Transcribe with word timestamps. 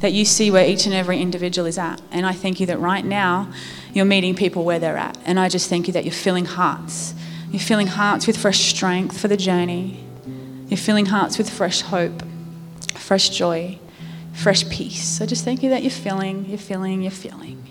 that 0.00 0.12
you 0.12 0.24
see 0.24 0.50
where 0.50 0.66
each 0.66 0.86
and 0.86 0.94
every 0.94 1.20
individual 1.20 1.66
is 1.66 1.78
at. 1.78 2.00
And 2.10 2.26
I 2.26 2.32
thank 2.32 2.58
you 2.58 2.66
that 2.66 2.78
right 2.78 3.04
now 3.04 3.52
you're 3.92 4.04
meeting 4.04 4.34
people 4.34 4.64
where 4.64 4.78
they're 4.78 4.96
at. 4.96 5.18
And 5.24 5.38
I 5.38 5.48
just 5.48 5.68
thank 5.68 5.86
you 5.86 5.92
that 5.92 6.04
you're 6.04 6.12
filling 6.12 6.46
hearts. 6.46 7.14
You're 7.50 7.60
filling 7.60 7.88
hearts 7.88 8.26
with 8.26 8.36
fresh 8.36 8.60
strength 8.60 9.20
for 9.20 9.28
the 9.28 9.36
journey. 9.36 10.04
You're 10.68 10.78
filling 10.78 11.06
hearts 11.06 11.36
with 11.36 11.50
fresh 11.50 11.82
hope, 11.82 12.22
fresh 12.94 13.30
joy, 13.30 13.78
fresh 14.32 14.68
peace. 14.68 15.02
So 15.02 15.26
just 15.26 15.44
thank 15.44 15.62
you 15.62 15.70
that 15.70 15.82
you're 15.82 15.90
filling, 15.90 16.46
you're 16.46 16.58
filling, 16.58 17.02
you're 17.02 17.10
filling. 17.10 17.62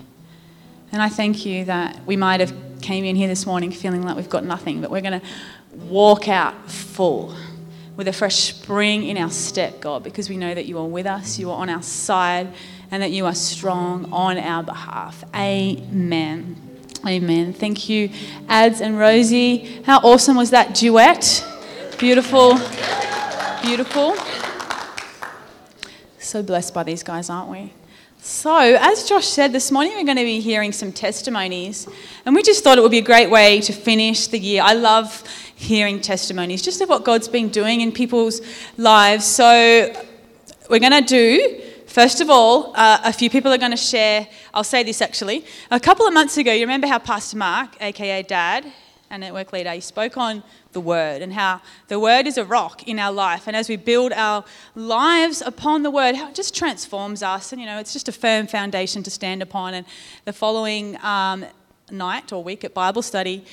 And 0.91 1.01
I 1.01 1.09
thank 1.09 1.45
you 1.45 1.65
that 1.65 2.05
we 2.05 2.15
might 2.15 2.41
have 2.41 2.53
came 2.81 3.05
in 3.05 3.15
here 3.15 3.27
this 3.27 3.45
morning 3.45 3.71
feeling 3.71 4.03
like 4.03 4.15
we've 4.15 4.29
got 4.29 4.43
nothing, 4.43 4.81
but 4.81 4.91
we're 4.91 5.01
going 5.01 5.19
to 5.19 5.27
walk 5.73 6.27
out 6.27 6.69
full 6.69 7.35
with 7.99 8.07
a 8.07 8.13
fresh 8.13 8.37
spring 8.37 9.03
in 9.03 9.17
our 9.17 9.29
step, 9.29 9.81
God, 9.81 10.03
because 10.03 10.29
we 10.29 10.37
know 10.37 10.55
that 10.55 10.65
you 10.65 10.77
are 10.77 10.85
with 10.85 11.05
us, 11.05 11.37
you 11.37 11.51
are 11.51 11.57
on 11.57 11.69
our 11.69 11.81
side, 11.81 12.47
and 12.91 13.03
that 13.03 13.11
you 13.11 13.25
are 13.25 13.35
strong 13.35 14.09
on 14.13 14.37
our 14.37 14.63
behalf. 14.63 15.21
Amen. 15.35 16.55
Amen. 17.05 17.51
Thank 17.51 17.89
you, 17.89 18.09
Ads 18.47 18.79
and 18.79 18.97
Rosie. 18.97 19.81
How 19.83 19.97
awesome 19.97 20.37
was 20.37 20.51
that 20.51 20.75
duet? 20.75 21.45
Beautiful. 21.97 22.57
Beautiful. 23.61 24.15
So 26.19 26.41
blessed 26.41 26.73
by 26.73 26.83
these 26.83 27.03
guys, 27.03 27.29
aren't 27.29 27.49
we? 27.49 27.73
So, 28.21 28.77
as 28.79 29.07
Josh 29.07 29.27
said, 29.27 29.53
this 29.53 29.71
morning 29.71 29.93
we're 29.95 30.03
going 30.03 30.17
to 30.17 30.23
be 30.23 30.41
hearing 30.41 30.71
some 30.71 30.91
testimonies, 30.91 31.87
and 32.25 32.35
we 32.35 32.43
just 32.43 32.63
thought 32.63 32.77
it 32.77 32.81
would 32.81 32.91
be 32.91 32.97
a 32.97 33.01
great 33.01 33.29
way 33.29 33.61
to 33.61 33.73
finish 33.73 34.27
the 34.27 34.37
year. 34.37 34.61
I 34.63 34.73
love 34.73 35.23
hearing 35.59 35.99
testimonies 35.99 36.61
just 36.61 36.79
of 36.79 36.87
what 36.87 37.03
God's 37.03 37.27
been 37.27 37.49
doing 37.49 37.81
in 37.81 37.91
people's 37.91 38.41
lives. 38.77 39.25
So, 39.25 39.93
we're 40.69 40.79
going 40.79 40.91
to 40.91 41.01
do, 41.01 41.61
first 41.87 42.21
of 42.21 42.29
all, 42.29 42.73
uh, 42.75 42.99
a 43.03 43.11
few 43.11 43.29
people 43.29 43.51
are 43.51 43.57
going 43.57 43.71
to 43.71 43.77
share. 43.77 44.27
I'll 44.53 44.63
say 44.63 44.83
this 44.83 45.01
actually. 45.01 45.43
A 45.71 45.79
couple 45.79 46.07
of 46.07 46.13
months 46.13 46.37
ago, 46.37 46.53
you 46.53 46.61
remember 46.61 46.87
how 46.87 46.99
Pastor 46.99 47.37
Mark, 47.37 47.75
aka 47.81 48.21
Dad, 48.21 48.71
and 49.09 49.21
network 49.21 49.51
leader, 49.51 49.71
he 49.71 49.81
spoke 49.81 50.15
on 50.15 50.43
the 50.71 50.79
Word 50.79 51.23
and 51.23 51.33
how 51.33 51.61
the 51.87 51.99
Word 51.99 52.27
is 52.27 52.37
a 52.37 52.45
rock 52.45 52.87
in 52.87 52.99
our 52.99 53.11
life. 53.11 53.47
And 53.47 53.55
as 53.55 53.67
we 53.67 53.75
build 53.75 54.13
our 54.13 54.45
lives 54.75 55.41
upon 55.41 55.83
the 55.83 55.91
Word, 55.91 56.15
how 56.15 56.29
it 56.29 56.35
just 56.35 56.55
transforms 56.55 57.23
us. 57.23 57.51
And, 57.51 57.59
you 57.59 57.67
know, 57.67 57.79
it's 57.79 57.91
just 57.91 58.07
a 58.07 58.13
firm 58.13 58.47
foundation 58.47 59.03
to 59.03 59.09
stand 59.09 59.41
upon. 59.41 59.73
And 59.73 59.85
the 60.25 60.33
following 60.33 61.03
um, 61.03 61.45
night 61.91 62.31
or 62.31 62.43
week 62.43 62.63
at 62.63 62.73
Bible 62.75 63.01
study, 63.01 63.43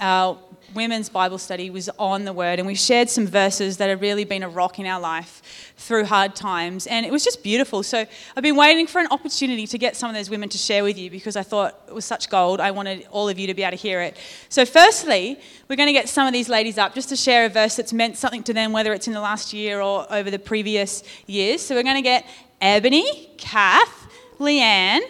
our 0.00 0.38
women's 0.74 1.08
Bible 1.08 1.38
study 1.38 1.70
was 1.70 1.88
on 1.98 2.24
the 2.24 2.32
Word, 2.32 2.58
and 2.58 2.66
we 2.66 2.74
shared 2.74 3.08
some 3.08 3.26
verses 3.26 3.76
that 3.78 3.88
have 3.88 4.00
really 4.00 4.24
been 4.24 4.42
a 4.42 4.48
rock 4.48 4.78
in 4.78 4.86
our 4.86 5.00
life 5.00 5.72
through 5.76 6.04
hard 6.04 6.34
times, 6.34 6.86
and 6.86 7.06
it 7.06 7.12
was 7.12 7.24
just 7.24 7.42
beautiful. 7.42 7.82
So 7.82 8.04
I've 8.36 8.42
been 8.42 8.56
waiting 8.56 8.86
for 8.86 9.00
an 9.00 9.06
opportunity 9.10 9.66
to 9.66 9.78
get 9.78 9.96
some 9.96 10.08
of 10.08 10.14
those 10.14 10.30
women 10.30 10.48
to 10.50 10.58
share 10.58 10.82
with 10.82 10.98
you 10.98 11.10
because 11.10 11.36
I 11.36 11.42
thought 11.42 11.80
it 11.88 11.94
was 11.94 12.04
such 12.04 12.28
gold. 12.28 12.60
I 12.60 12.70
wanted 12.70 13.06
all 13.10 13.28
of 13.28 13.38
you 13.38 13.46
to 13.46 13.54
be 13.54 13.62
able 13.62 13.76
to 13.76 13.82
hear 13.82 14.00
it. 14.00 14.16
So, 14.48 14.64
firstly, 14.64 15.38
we're 15.68 15.76
going 15.76 15.88
to 15.88 15.92
get 15.92 16.08
some 16.08 16.26
of 16.26 16.32
these 16.32 16.48
ladies 16.48 16.78
up 16.78 16.94
just 16.94 17.08
to 17.10 17.16
share 17.16 17.46
a 17.46 17.48
verse 17.48 17.76
that's 17.76 17.92
meant 17.92 18.16
something 18.16 18.42
to 18.44 18.52
them, 18.52 18.72
whether 18.72 18.92
it's 18.92 19.06
in 19.06 19.14
the 19.14 19.20
last 19.20 19.52
year 19.52 19.80
or 19.80 20.06
over 20.12 20.30
the 20.30 20.38
previous 20.38 21.02
years. 21.26 21.62
So, 21.62 21.74
we're 21.74 21.82
going 21.82 21.96
to 21.96 22.02
get 22.02 22.26
Ebony, 22.60 23.30
Kath, 23.36 24.06
Leanne, 24.38 25.00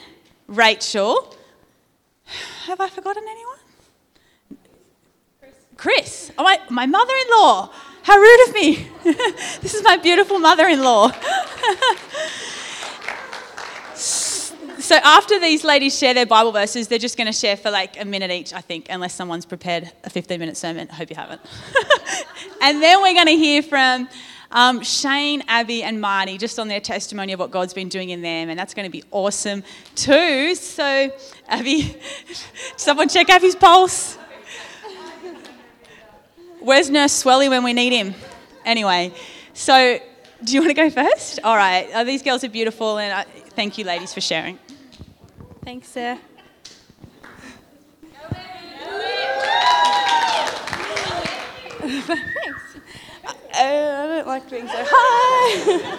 Rachel. 0.47 1.37
Have 2.67 2.81
I 2.81 2.89
forgotten 2.89 3.25
anyone? 3.29 3.54
Chris, 5.85 6.33
oh, 6.39 6.43
my, 6.43 6.59
my 6.71 6.87
mother 6.87 7.13
in 7.13 7.27
law. 7.37 7.71
How 8.05 8.17
rude 8.17 8.49
of 8.49 8.55
me. 8.55 8.89
this 9.61 9.75
is 9.75 9.85
my 9.85 9.99
beautiful 9.99 10.39
mother 10.39 10.67
in 10.67 10.83
law. 10.83 11.11
so, 13.95 14.95
after 14.95 15.39
these 15.39 15.63
ladies 15.63 15.99
share 15.99 16.15
their 16.15 16.25
Bible 16.25 16.53
verses, 16.53 16.89
they're 16.89 16.99
just 16.99 17.19
going 17.19 17.27
to 17.27 17.35
share 17.35 17.59
for 17.59 17.71
like 17.71 18.01
a 18.01 18.07
minute 18.07 18.31
each, 18.31 18.55
I 18.55 18.63
think, 18.63 18.87
unless 18.89 19.13
someone's 19.13 19.45
prepared 19.45 19.93
a 20.05 20.09
15 20.09 20.41
minute 20.41 20.57
sermon. 20.57 20.89
I 20.91 20.95
hope 20.95 21.11
you 21.11 21.17
haven't. 21.17 21.43
and 22.63 22.83
then 22.83 23.03
we're 23.03 23.13
going 23.13 23.27
to 23.27 23.37
hear 23.37 23.63
from 23.63 24.09
um, 24.53 24.83
Shane, 24.83 25.43
Abby, 25.49 25.83
and 25.83 26.01
Marty 26.01 26.39
just 26.39 26.59
on 26.59 26.69
their 26.69 26.81
testimony 26.81 27.35
of 27.35 27.41
what 27.41 27.51
God's 27.51 27.75
been 27.75 27.91
doing 27.91 28.09
in 28.09 28.23
them, 28.23 28.49
and 28.49 28.59
that's 28.59 28.73
going 28.73 28.87
to 28.87 28.91
be 28.91 29.05
awesome 29.11 29.63
too. 29.97 30.55
So, 30.55 31.13
Abby, 31.47 31.95
someone 32.79 33.11
check 33.11 33.29
Abby's 33.29 33.55
pulse. 33.55 34.17
Where's 36.65 36.89
Nurse 36.89 37.23
Swelly 37.23 37.51
when 37.51 37.63
we 37.63 37.75
need 37.75 37.93
him? 37.93 38.15
Anyway, 38.65 39.13
so 39.53 40.01
do 40.43 40.55
you 40.55 40.63
want 40.63 40.71
to 40.71 40.75
go 40.75 40.89
first? 40.89 41.41
All 41.45 41.59
right. 41.59 41.91
Uh, 41.93 42.05
these 42.05 42.23
girls 42.23 42.43
are 42.43 42.49
beautiful, 42.49 42.97
and 42.97 43.13
I, 43.13 43.25
thank 43.51 43.77
you, 43.77 43.85
ladies, 43.85 44.15
for 44.15 44.23
sharing. 44.23 44.59
Thanks, 45.63 45.89
Sarah. 45.89 46.19
Thanks. 51.83 52.09
I, 53.27 53.35
I 53.53 54.07
don't 54.07 54.27
like 54.27 54.49
being 54.49 54.67
so 54.67 54.85
hi. 54.89 55.99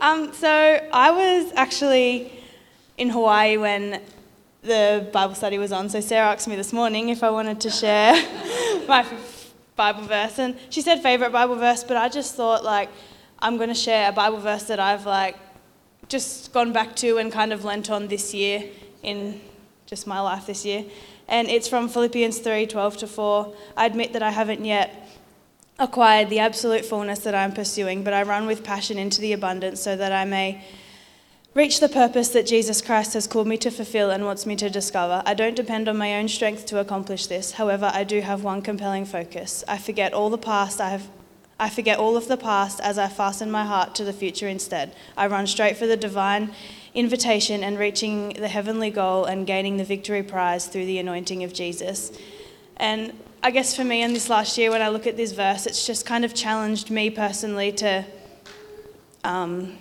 um, 0.00 0.32
so 0.32 0.48
I 0.48 1.10
was 1.10 1.52
actually 1.56 2.32
in 2.96 3.10
Hawaii 3.10 3.58
when 3.58 4.00
the 4.66 5.08
Bible 5.12 5.34
study 5.34 5.58
was 5.58 5.72
on. 5.72 5.88
So 5.88 6.00
Sarah 6.00 6.32
asked 6.32 6.48
me 6.48 6.56
this 6.56 6.72
morning 6.72 7.08
if 7.08 7.22
I 7.22 7.30
wanted 7.30 7.60
to 7.60 7.70
share 7.70 8.12
my 8.88 9.06
Bible 9.76 10.02
verse, 10.02 10.38
and 10.38 10.56
she 10.70 10.82
said 10.82 11.02
favorite 11.02 11.32
Bible 11.32 11.56
verse, 11.56 11.84
but 11.84 11.96
I 11.96 12.08
just 12.08 12.34
thought 12.34 12.64
like 12.64 12.90
I'm 13.38 13.56
going 13.56 13.68
to 13.68 13.74
share 13.74 14.08
a 14.08 14.12
Bible 14.12 14.38
verse 14.38 14.64
that 14.64 14.80
I've 14.80 15.06
like 15.06 15.36
just 16.08 16.52
gone 16.52 16.72
back 16.72 16.96
to 16.96 17.18
and 17.18 17.32
kind 17.32 17.52
of 17.52 17.64
lent 17.64 17.90
on 17.90 18.08
this 18.08 18.34
year 18.34 18.64
in 19.02 19.40
just 19.86 20.06
my 20.06 20.20
life 20.20 20.46
this 20.46 20.64
year. 20.64 20.84
And 21.28 21.48
it's 21.48 21.68
from 21.68 21.88
Philippians 21.88 22.38
3 22.38 22.66
12 22.66 22.96
to 22.98 23.06
4. 23.06 23.54
I 23.76 23.86
admit 23.86 24.12
that 24.12 24.22
I 24.22 24.30
haven't 24.30 24.64
yet 24.64 25.08
acquired 25.78 26.30
the 26.30 26.38
absolute 26.38 26.84
fullness 26.84 27.20
that 27.20 27.34
I'm 27.34 27.52
pursuing, 27.52 28.02
but 28.02 28.14
I 28.14 28.22
run 28.22 28.46
with 28.46 28.64
passion 28.64 28.98
into 28.98 29.20
the 29.20 29.32
abundance 29.32 29.80
so 29.80 29.94
that 29.96 30.12
I 30.12 30.24
may 30.24 30.64
reach 31.56 31.80
the 31.80 31.88
purpose 31.88 32.28
that 32.28 32.44
Jesus 32.44 32.82
Christ 32.82 33.14
has 33.14 33.26
called 33.26 33.46
me 33.46 33.56
to 33.56 33.70
fulfill 33.70 34.10
and 34.10 34.26
wants 34.26 34.44
me 34.44 34.56
to 34.56 34.68
discover. 34.68 35.22
I 35.24 35.32
don't 35.32 35.56
depend 35.56 35.88
on 35.88 35.96
my 35.96 36.18
own 36.18 36.28
strength 36.28 36.66
to 36.66 36.80
accomplish 36.80 37.28
this. 37.28 37.52
However, 37.52 37.90
I 37.94 38.04
do 38.04 38.20
have 38.20 38.44
one 38.44 38.60
compelling 38.60 39.06
focus. 39.06 39.64
I 39.66 39.78
forget 39.78 40.12
all 40.12 40.28
the 40.28 40.36
past 40.36 40.82
I 40.82 40.90
have 40.90 41.08
I 41.58 41.70
forget 41.70 41.98
all 41.98 42.18
of 42.18 42.28
the 42.28 42.36
past 42.36 42.80
as 42.80 42.98
I 42.98 43.08
fasten 43.08 43.50
my 43.50 43.64
heart 43.64 43.94
to 43.94 44.04
the 44.04 44.12
future 44.12 44.46
instead. 44.46 44.94
I 45.16 45.28
run 45.28 45.46
straight 45.46 45.78
for 45.78 45.86
the 45.86 45.96
divine 45.96 46.52
invitation 46.92 47.64
and 47.64 47.78
reaching 47.78 48.34
the 48.34 48.48
heavenly 48.48 48.90
goal 48.90 49.24
and 49.24 49.46
gaining 49.46 49.78
the 49.78 49.84
victory 49.84 50.22
prize 50.22 50.66
through 50.66 50.84
the 50.84 50.98
anointing 50.98 51.42
of 51.44 51.54
Jesus. 51.54 52.12
And 52.76 53.18
I 53.42 53.50
guess 53.50 53.74
for 53.74 53.84
me 53.84 54.02
in 54.02 54.12
this 54.12 54.28
last 54.28 54.58
year, 54.58 54.70
when 54.70 54.82
I 54.82 54.90
look 54.90 55.06
at 55.06 55.16
this 55.16 55.32
verse, 55.32 55.64
it's 55.64 55.86
just 55.86 56.04
kind 56.04 56.26
of 56.26 56.34
challenged 56.34 56.90
me 56.90 57.08
personally 57.08 57.72
to 57.72 58.04
um, 59.24 59.78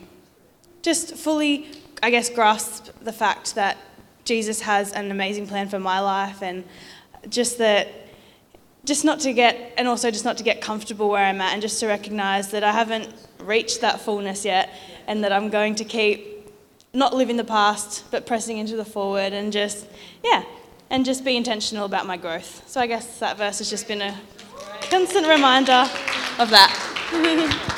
just 0.85 1.15
fully, 1.15 1.67
I 2.03 2.11
guess, 2.11 2.29
grasp 2.29 2.89
the 3.01 3.11
fact 3.11 3.55
that 3.55 3.75
Jesus 4.23 4.61
has 4.61 4.93
an 4.93 5.09
amazing 5.09 5.47
plan 5.47 5.67
for 5.67 5.79
my 5.79 5.99
life 5.99 6.43
and 6.43 6.63
just 7.27 7.57
that 7.57 7.87
just 8.85 9.03
not 9.03 9.19
to 9.21 9.33
get 9.33 9.73
and 9.79 9.87
also 9.87 10.11
just 10.11 10.25
not 10.25 10.37
to 10.37 10.43
get 10.43 10.61
comfortable 10.61 11.09
where 11.09 11.25
I'm 11.25 11.41
at 11.41 11.53
and 11.53 11.61
just 11.61 11.79
to 11.79 11.87
recognize 11.87 12.51
that 12.51 12.63
I 12.63 12.71
haven't 12.71 13.11
reached 13.39 13.81
that 13.81 13.99
fullness 13.99 14.45
yet 14.45 14.69
and 15.07 15.23
that 15.23 15.33
I'm 15.33 15.49
going 15.49 15.73
to 15.75 15.83
keep 15.83 16.53
not 16.93 17.15
living 17.15 17.37
the 17.37 17.43
past 17.43 18.03
but 18.11 18.27
pressing 18.27 18.59
into 18.59 18.75
the 18.75 18.85
forward 18.85 19.33
and 19.33 19.51
just 19.51 19.87
yeah 20.23 20.43
and 20.91 21.03
just 21.03 21.25
be 21.25 21.35
intentional 21.35 21.85
about 21.85 22.05
my 22.05 22.15
growth. 22.15 22.61
So 22.67 22.79
I 22.79 22.85
guess 22.85 23.17
that 23.17 23.37
verse 23.37 23.57
has 23.57 23.71
just 23.71 23.87
been 23.87 24.03
a 24.03 24.15
constant 24.91 25.27
reminder 25.27 25.89
of 26.37 26.51
that. 26.51 27.71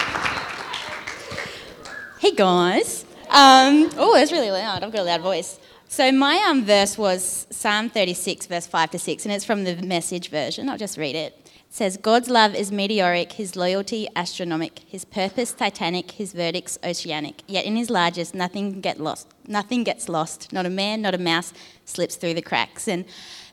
Hey 2.27 2.35
guys. 2.35 3.05
Um, 3.29 3.89
oh, 3.95 4.17
it's 4.17 4.33
really 4.33 4.51
loud. 4.51 4.83
I've 4.83 4.91
got 4.91 4.99
a 4.99 5.03
loud 5.03 5.21
voice. 5.21 5.57
So 5.87 6.11
my 6.11 6.35
um, 6.49 6.65
verse 6.65 6.97
was 6.97 7.47
Psalm 7.51 7.89
36, 7.89 8.47
verse 8.47 8.67
5 8.67 8.91
to 8.91 8.99
6, 8.99 9.23
and 9.23 9.33
it's 9.33 9.45
from 9.45 9.63
the 9.63 9.77
message 9.77 10.29
version. 10.29 10.67
I'll 10.67 10.77
just 10.77 10.97
read 10.97 11.15
it. 11.15 11.39
It 11.45 11.51
says, 11.69 11.95
God's 11.95 12.29
love 12.29 12.53
is 12.53 12.69
meteoric, 12.69 13.31
his 13.31 13.55
loyalty 13.55 14.09
astronomic, 14.13 14.79
his 14.79 15.05
purpose 15.05 15.53
titanic, 15.53 16.11
his 16.11 16.33
verdicts 16.33 16.77
oceanic. 16.83 17.43
Yet 17.47 17.63
in 17.63 17.77
his 17.77 17.89
largest, 17.89 18.35
nothing 18.35 18.81
get 18.81 18.99
lost. 18.99 19.29
Nothing 19.47 19.85
gets 19.85 20.09
lost. 20.09 20.51
Not 20.51 20.65
a 20.65 20.69
man, 20.69 21.01
not 21.01 21.15
a 21.15 21.17
mouse 21.17 21.53
slips 21.85 22.17
through 22.17 22.33
the 22.33 22.41
cracks. 22.41 22.89
And 22.89 23.05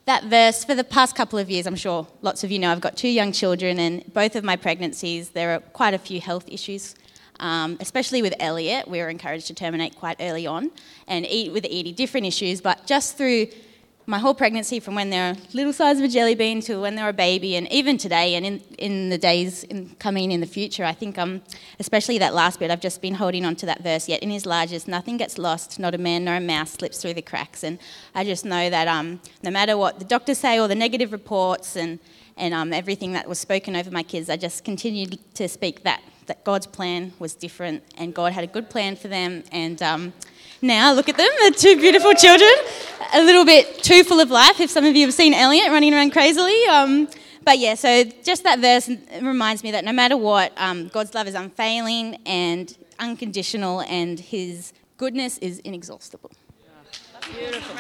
that 0.07 0.25
verse, 0.25 0.65
for 0.65 0.75
the 0.75 0.83
past 0.83 1.15
couple 1.15 1.39
of 1.39 1.49
years, 1.49 1.69
I'm 1.69 1.77
sure 1.77 2.09
lots 2.23 2.43
of 2.43 2.51
you 2.51 2.59
know, 2.59 2.73
I've 2.73 2.81
got 2.81 2.97
two 2.97 3.09
young 3.09 3.31
children, 3.31 3.79
and 3.79 4.13
both 4.13 4.35
of 4.35 4.43
my 4.43 4.57
pregnancies, 4.57 5.29
there 5.29 5.55
are 5.55 5.61
quite 5.61 5.95
a 5.95 5.99
few 5.99 6.21
health 6.21 6.49
issues 6.49 6.97
um, 7.41 7.77
especially 7.81 8.23
with 8.23 8.35
Elliot, 8.39 8.89
we 8.89 8.99
were 8.99 9.09
encouraged 9.09 9.47
to 9.49 9.55
terminate 9.55 9.97
quite 9.97 10.17
early 10.21 10.47
on 10.47 10.71
and 11.09 11.27
eat 11.27 11.53
with 11.53 11.65
Edie. 11.65 11.93
Different 11.93 12.27
issues, 12.27 12.61
but 12.61 12.87
just 12.87 13.17
through 13.17 13.49
my 14.07 14.19
whole 14.19 14.35
pregnancy 14.35 14.81
from 14.81 14.95
when 14.95 15.09
they're 15.09 15.35
little 15.55 15.73
size 15.73 15.99
of 15.99 16.05
a 16.05 16.09
jelly 16.09 16.35
bean 16.35 16.61
to 16.61 16.79
when 16.79 16.95
they're 16.95 17.09
a 17.09 17.13
baby 17.13 17.57
and 17.57 17.71
even 17.73 17.97
today 17.97 18.35
and 18.35 18.45
in, 18.45 18.61
in 18.79 19.09
the 19.09 19.17
days 19.17 19.65
in, 19.65 19.89
coming 19.99 20.31
in 20.31 20.41
the 20.41 20.47
future 20.47 20.85
i 20.85 20.93
think 20.93 21.17
um, 21.17 21.41
especially 21.81 22.19
that 22.19 22.35
last 22.35 22.59
bit 22.59 22.71
i've 22.71 22.81
just 22.81 23.01
been 23.01 23.15
holding 23.15 23.47
on 23.47 23.57
to 23.57 23.65
that 23.65 23.83
verse 23.83 24.07
yet 24.07 24.23
in 24.23 24.29
his 24.29 24.45
largest 24.45 24.87
nothing 24.87 25.17
gets 25.17 25.39
lost 25.39 25.79
not 25.79 25.95
a 25.95 25.99
man 25.99 26.25
nor 26.25 26.35
a 26.35 26.41
mouse 26.41 26.73
slips 26.73 27.01
through 27.01 27.15
the 27.15 27.23
cracks. 27.23 27.65
And 27.65 27.79
i 28.15 28.25
just 28.25 28.45
know 28.45 28.69
that 28.69 28.89
um, 28.89 29.21
no 29.43 29.51
matter 29.51 29.77
what 29.77 29.99
the 29.99 30.05
doctors 30.05 30.39
say 30.39 30.61
or 30.61 30.69
the 30.69 30.75
negative 30.75 31.11
reports 31.11 31.75
and, 31.75 31.99
and 32.37 32.53
um, 32.53 32.75
everything 32.75 33.13
that 33.13 33.27
was 33.27 33.39
spoken 33.39 33.75
over 33.75 33.91
my 33.91 34.03
kids 34.03 34.29
i 34.29 34.37
just 34.37 34.65
continued 34.65 35.19
to 35.35 35.49
speak 35.49 35.83
that 35.85 36.03
that 36.27 36.45
god's 36.45 36.67
plan 36.67 37.13
was 37.19 37.35
different 37.35 37.83
and 37.97 38.15
god 38.15 38.33
had 38.33 38.45
a 38.45 38.47
good 38.47 38.69
plan 38.71 38.97
for 38.97 39.09
them 39.09 39.43
and 39.53 39.83
um, 39.83 40.13
now. 40.65 40.93
Look 40.93 41.09
at 41.09 41.17
them, 41.17 41.29
they're 41.41 41.51
two 41.51 41.77
beautiful 41.77 42.13
children. 42.15 42.51
A 43.15 43.23
little 43.23 43.45
bit 43.45 43.83
too 43.83 44.03
full 44.03 44.19
of 44.19 44.31
life, 44.31 44.61
if 44.61 44.71
some 44.71 44.85
of 44.85 44.97
you 44.97 45.07
have 45.07 45.15
seen 45.15 45.35
Elliot 45.35 45.69
running 45.69 45.95
around 45.95 46.11
crazily. 46.11 46.65
Um, 46.67 47.09
but 47.45 47.59
yeah, 47.59 47.75
so 47.75 48.05
just 48.25 48.43
that 48.45 48.59
verse 48.59 48.91
reminds 49.21 49.63
me 49.63 49.71
that 49.73 49.85
no 49.85 49.93
matter 49.93 50.17
what, 50.17 50.53
um, 50.57 50.89
God's 50.89 51.15
love 51.15 51.29
is 51.29 51.35
unfailing 51.35 52.17
and 52.27 52.77
unconditional, 52.99 53.83
and 53.83 54.19
His 54.19 54.73
goodness 54.97 55.39
is 55.39 55.59
inexhaustible. 55.61 56.33
Beautiful. 57.33 57.77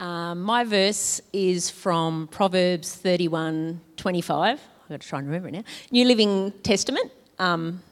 Um, 0.00 0.42
my 0.42 0.62
verse 0.62 1.20
is 1.32 1.70
from 1.70 2.28
Proverbs 2.28 2.94
31 2.94 3.80
25. 3.96 4.60
I've 4.88 4.92
got 4.92 5.00
to 5.02 5.08
try 5.08 5.18
and 5.18 5.28
remember 5.28 5.48
it 5.48 5.52
now. 5.52 5.64
New 5.90 6.06
Living 6.06 6.50
Testament, 6.62 7.12
um, 7.38 7.82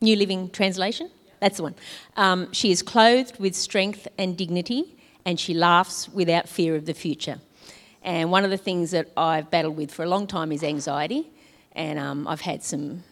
New 0.00 0.14
Living 0.14 0.50
Translation. 0.50 1.10
That's 1.40 1.56
the 1.56 1.64
one. 1.64 1.74
Um, 2.16 2.52
she 2.52 2.70
is 2.70 2.80
clothed 2.80 3.40
with 3.40 3.56
strength 3.56 4.06
and 4.18 4.36
dignity, 4.36 4.96
and 5.24 5.40
she 5.40 5.52
laughs 5.52 6.08
without 6.08 6.48
fear 6.48 6.76
of 6.76 6.86
the 6.86 6.94
future. 6.94 7.40
And 8.04 8.30
one 8.30 8.44
of 8.44 8.50
the 8.50 8.56
things 8.56 8.92
that 8.92 9.08
I've 9.16 9.50
battled 9.50 9.76
with 9.76 9.90
for 9.90 10.04
a 10.04 10.08
long 10.08 10.28
time 10.28 10.52
is 10.52 10.62
anxiety, 10.62 11.28
and 11.72 11.98
um, 11.98 12.28
I've 12.28 12.42
had 12.42 12.62
some 12.62 13.02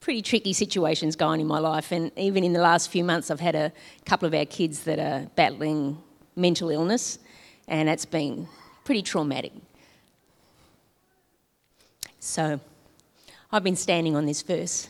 pretty 0.00 0.20
tricky 0.20 0.52
situations 0.52 1.14
going 1.14 1.40
in 1.40 1.46
my 1.46 1.60
life. 1.60 1.92
And 1.92 2.10
even 2.16 2.42
in 2.42 2.54
the 2.54 2.60
last 2.60 2.90
few 2.90 3.04
months, 3.04 3.30
I've 3.30 3.38
had 3.38 3.54
a 3.54 3.72
couple 4.04 4.26
of 4.26 4.34
our 4.34 4.46
kids 4.46 4.82
that 4.82 4.98
are 4.98 5.30
battling 5.36 5.96
mental 6.34 6.70
illness, 6.70 7.20
and 7.68 7.88
it's 7.88 8.04
been 8.04 8.48
pretty 8.82 9.02
traumatic. 9.02 9.52
So 12.20 12.60
I've 13.50 13.64
been 13.64 13.76
standing 13.76 14.16
on 14.16 14.26
this 14.26 14.42
verse 14.42 14.88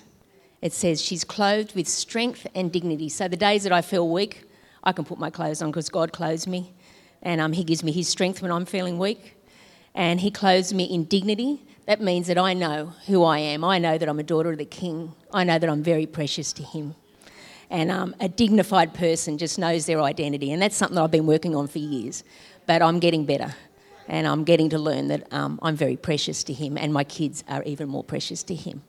it 0.60 0.72
says 0.72 1.00
she's 1.00 1.25
clothed 1.25 1.75
with 1.75 1.88
strength 1.88 2.46
and 2.54 2.72
dignity. 2.72 3.08
So 3.08 3.28
the 3.28 3.36
days 3.36 3.62
that 3.62 3.72
I 3.72 3.80
feel 3.80 4.08
weak, 4.08 4.44
I 4.82 4.92
can 4.92 5.04
put 5.04 5.19
my 5.19 5.30
clothes 5.30 5.62
on 5.62 5.70
because 5.70 5.88
God 5.88 6.12
clothes 6.12 6.46
me. 6.46 6.72
And 7.22 7.40
um, 7.40 7.52
He 7.52 7.64
gives 7.64 7.84
me 7.84 7.92
His 7.92 8.08
strength 8.08 8.42
when 8.42 8.50
I'm 8.50 8.64
feeling 8.64 8.98
weak. 8.98 9.36
And 9.94 10.20
He 10.20 10.30
clothes 10.30 10.72
me 10.72 10.84
in 10.84 11.04
dignity. 11.04 11.62
That 11.86 12.00
means 12.00 12.26
that 12.26 12.38
I 12.38 12.54
know 12.54 12.92
who 13.06 13.25
I 13.25 13.38
am. 13.38 13.64
I 13.64 13.78
know 13.78 13.98
that 13.98 14.08
I'm 14.08 14.19
a 14.19 14.25
daughter 14.25 14.52
of 14.52 14.58
the 14.58 14.64
King. 14.64 15.14
I 15.32 15.44
know 15.44 15.58
that 15.58 15.70
I'm 15.70 15.82
very 15.82 16.06
precious 16.06 16.52
to 16.54 16.62
Him. 16.62 16.94
And 17.70 17.90
um, 17.90 18.16
a 18.19 18.28
dignified 18.28 18.94
person 18.94 19.38
just 19.38 19.58
knows 19.58 19.86
their 19.86 20.00
identity. 20.00 20.52
And 20.52 20.60
that's 20.60 20.76
something 20.76 20.96
that 20.96 21.02
I've 21.02 21.10
been 21.10 21.26
working 21.26 21.54
on 21.54 21.69
for 21.69 21.78
years. 21.78 22.25
But 22.66 22.82
I'm 22.82 22.98
getting 22.98 23.26
better. 23.26 23.54
And 24.08 24.26
I'm 24.26 24.43
getting 24.43 24.70
to 24.70 24.78
learn 24.78 25.08
that 25.08 25.32
um, 25.32 25.60
I'm 25.62 25.76
very 25.76 25.96
precious 25.96 26.43
to 26.44 26.52
Him. 26.52 26.76
And 26.76 26.93
my 26.93 27.05
kids 27.05 27.44
are 27.49 27.62
even 27.62 27.88
more 27.88 28.02
precious 28.02 28.43
to 28.44 28.55
Him 28.55 28.82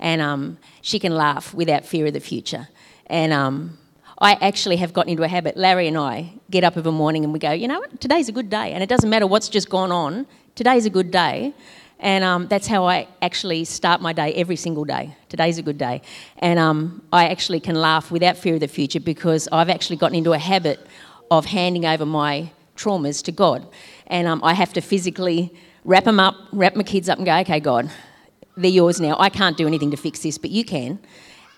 and 0.00 0.20
um, 0.20 0.58
she 0.80 0.98
can 0.98 1.14
laugh 1.14 1.54
without 1.54 1.84
fear 1.84 2.06
of 2.06 2.14
the 2.14 2.20
future. 2.20 2.68
And 3.06 3.32
um, 3.32 3.78
I 4.18 4.32
actually 4.40 4.76
have 4.76 4.92
gotten 4.92 5.10
into 5.10 5.22
a 5.22 5.28
habit. 5.28 5.56
Larry 5.56 5.86
and 5.86 5.96
I 5.96 6.32
get 6.50 6.64
up 6.64 6.76
of 6.76 6.86
a 6.86 6.92
morning 6.92 7.22
and 7.22 7.32
we 7.32 7.38
go, 7.38 7.52
you 7.52 7.68
know 7.68 7.78
what, 7.78 8.00
today's 8.00 8.28
a 8.28 8.32
good 8.32 8.50
day. 8.50 8.72
And 8.72 8.82
it 8.82 8.88
doesn't 8.88 9.08
matter 9.08 9.26
what's 9.26 9.48
just 9.48 9.68
gone 9.68 9.92
on, 9.92 10.26
today's 10.54 10.86
a 10.86 10.90
good 10.90 11.10
day. 11.10 11.54
And 12.02 12.24
um, 12.24 12.48
that's 12.48 12.66
how 12.66 12.86
I 12.86 13.08
actually 13.20 13.66
start 13.66 14.00
my 14.00 14.14
day 14.14 14.32
every 14.32 14.56
single 14.56 14.86
day. 14.86 15.14
Today's 15.28 15.58
a 15.58 15.62
good 15.62 15.76
day. 15.76 16.00
And 16.38 16.58
um, 16.58 17.02
I 17.12 17.28
actually 17.28 17.60
can 17.60 17.74
laugh 17.74 18.10
without 18.10 18.38
fear 18.38 18.54
of 18.54 18.60
the 18.60 18.68
future 18.68 19.00
because 19.00 19.48
I've 19.52 19.68
actually 19.68 19.96
gotten 19.96 20.16
into 20.16 20.32
a 20.32 20.38
habit 20.38 20.80
of 21.30 21.44
handing 21.44 21.84
over 21.84 22.06
my 22.06 22.52
traumas 22.74 23.22
to 23.24 23.32
God. 23.32 23.66
And 24.10 24.26
um, 24.28 24.42
I 24.44 24.52
have 24.54 24.72
to 24.74 24.80
physically 24.82 25.54
wrap 25.84 26.04
them 26.04 26.20
up, 26.20 26.34
wrap 26.52 26.76
my 26.76 26.82
kids 26.82 27.08
up, 27.08 27.16
and 27.16 27.24
go, 27.24 27.34
okay, 27.38 27.60
God, 27.60 27.90
they're 28.56 28.70
yours 28.70 29.00
now. 29.00 29.16
I 29.18 29.30
can't 29.30 29.56
do 29.56 29.66
anything 29.66 29.90
to 29.92 29.96
fix 29.96 30.20
this, 30.20 30.36
but 30.36 30.50
you 30.50 30.64
can. 30.64 30.98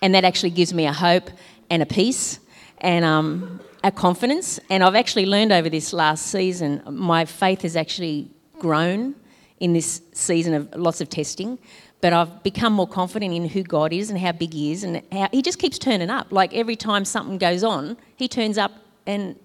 And 0.01 0.15
that 0.15 0.23
actually 0.23 0.51
gives 0.51 0.73
me 0.73 0.85
a 0.85 0.93
hope 0.93 1.29
and 1.69 1.81
a 1.81 1.85
peace 1.85 2.39
and 2.77 3.03
um, 3.03 3.59
a 3.83 3.91
confidence. 3.91 4.59
And 4.69 4.83
I've 4.83 4.95
actually 4.95 5.25
learned 5.25 5.51
over 5.51 5.69
this 5.69 5.91
last 5.93 6.27
season, 6.27 6.83
my 6.89 7.25
faith 7.25 7.63
has 7.63 7.75
actually 7.75 8.29
grown 8.59 9.15
in 9.59 9.73
this 9.73 10.01
season 10.13 10.53
of 10.53 10.73
lots 10.75 11.01
of 11.01 11.09
testing. 11.09 11.57
But 12.01 12.13
I've 12.13 12.43
become 12.43 12.73
more 12.73 12.87
confident 12.87 13.33
in 13.33 13.47
who 13.47 13.63
God 13.63 13.93
is 13.93 14.09
and 14.09 14.19
how 14.19 14.33
big 14.33 14.53
He 14.53 14.73
is, 14.73 14.83
and 14.83 15.01
how 15.11 15.29
He 15.31 15.41
just 15.41 15.57
keeps 15.57 15.79
turning 15.79 16.09
up. 16.09 16.31
Like 16.31 16.53
every 16.53 16.75
time 16.75 17.05
something 17.05 17.37
goes 17.37 17.63
on, 17.63 17.97
He 18.17 18.27
turns 18.27 18.57
up 18.57 18.73
and 19.05 19.37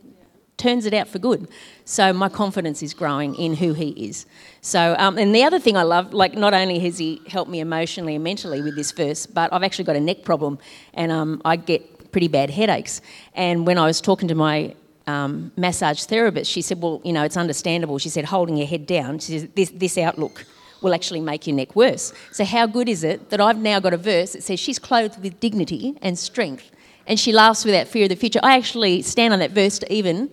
turns 0.58 0.84
it 0.84 0.92
out 0.92 1.08
for 1.08 1.18
good. 1.18 1.48
So 1.84 2.12
my 2.12 2.28
confidence 2.28 2.82
is 2.82 2.92
growing 2.92 3.34
in 3.36 3.54
who 3.54 3.72
he 3.72 3.90
is. 3.90 4.26
So, 4.60 4.94
um, 4.98 5.16
and 5.16 5.34
the 5.34 5.44
other 5.44 5.58
thing 5.58 5.76
I 5.76 5.84
love, 5.84 6.12
like 6.12 6.34
not 6.34 6.52
only 6.52 6.78
has 6.80 6.98
he 6.98 7.22
helped 7.28 7.50
me 7.50 7.60
emotionally 7.60 8.16
and 8.16 8.24
mentally 8.24 8.60
with 8.60 8.76
this 8.76 8.92
verse, 8.92 9.24
but 9.24 9.50
I've 9.52 9.62
actually 9.62 9.86
got 9.86 9.96
a 9.96 10.00
neck 10.00 10.24
problem, 10.24 10.58
and 10.92 11.10
um, 11.10 11.40
I 11.44 11.56
get 11.56 12.12
pretty 12.12 12.28
bad 12.28 12.50
headaches. 12.50 13.00
And 13.34 13.66
when 13.66 13.78
I 13.78 13.86
was 13.86 14.00
talking 14.00 14.28
to 14.28 14.34
my 14.34 14.74
um, 15.06 15.52
massage 15.56 16.04
therapist, 16.04 16.50
she 16.50 16.60
said, 16.60 16.82
"Well, 16.82 17.00
you 17.04 17.12
know, 17.12 17.24
it's 17.24 17.36
understandable." 17.36 17.98
She 17.98 18.08
said, 18.10 18.26
"Holding 18.26 18.56
your 18.56 18.66
head 18.66 18.86
down, 18.86 19.20
she 19.20 19.38
said, 19.38 19.54
this, 19.54 19.70
this 19.70 19.96
outlook." 19.96 20.44
Will 20.80 20.94
actually 20.94 21.20
make 21.20 21.44
your 21.48 21.56
neck 21.56 21.74
worse. 21.74 22.12
So, 22.30 22.44
how 22.44 22.66
good 22.66 22.88
is 22.88 23.02
it 23.02 23.30
that 23.30 23.40
I've 23.40 23.58
now 23.58 23.80
got 23.80 23.92
a 23.92 23.96
verse 23.96 24.34
that 24.34 24.44
says 24.44 24.60
she's 24.60 24.78
clothed 24.78 25.20
with 25.20 25.40
dignity 25.40 25.98
and 26.00 26.16
strength 26.16 26.70
and 27.04 27.18
she 27.18 27.32
laughs 27.32 27.64
without 27.64 27.88
fear 27.88 28.04
of 28.04 28.10
the 28.10 28.14
future? 28.14 28.38
I 28.44 28.56
actually 28.56 29.02
stand 29.02 29.32
on 29.32 29.40
that 29.40 29.50
verse 29.50 29.80
to 29.80 29.92
even 29.92 30.30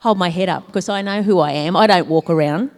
hold 0.00 0.18
my 0.18 0.30
head 0.30 0.48
up 0.48 0.66
because 0.66 0.88
I 0.88 1.02
know 1.02 1.22
who 1.22 1.38
I 1.38 1.52
am. 1.52 1.76
I 1.76 1.86
don't 1.86 2.08
walk 2.08 2.28
around 2.28 2.70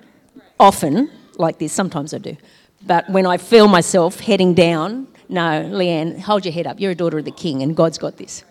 often 0.60 1.10
like 1.38 1.58
this. 1.58 1.72
Sometimes 1.72 2.14
I 2.14 2.18
do. 2.18 2.36
But 2.84 3.08
when 3.08 3.26
I 3.26 3.36
feel 3.36 3.68
myself 3.68 4.20
heading 4.20 4.54
down, 4.54 5.08
no, 5.28 5.40
Leanne, 5.40 6.20
hold 6.20 6.44
your 6.44 6.52
head 6.52 6.66
up. 6.66 6.80
You're 6.80 6.92
a 6.92 6.94
daughter 6.94 7.18
of 7.18 7.24
the 7.24 7.30
king, 7.30 7.62
and 7.62 7.76
God's 7.76 7.98
got 7.98 8.16
this. 8.16 8.44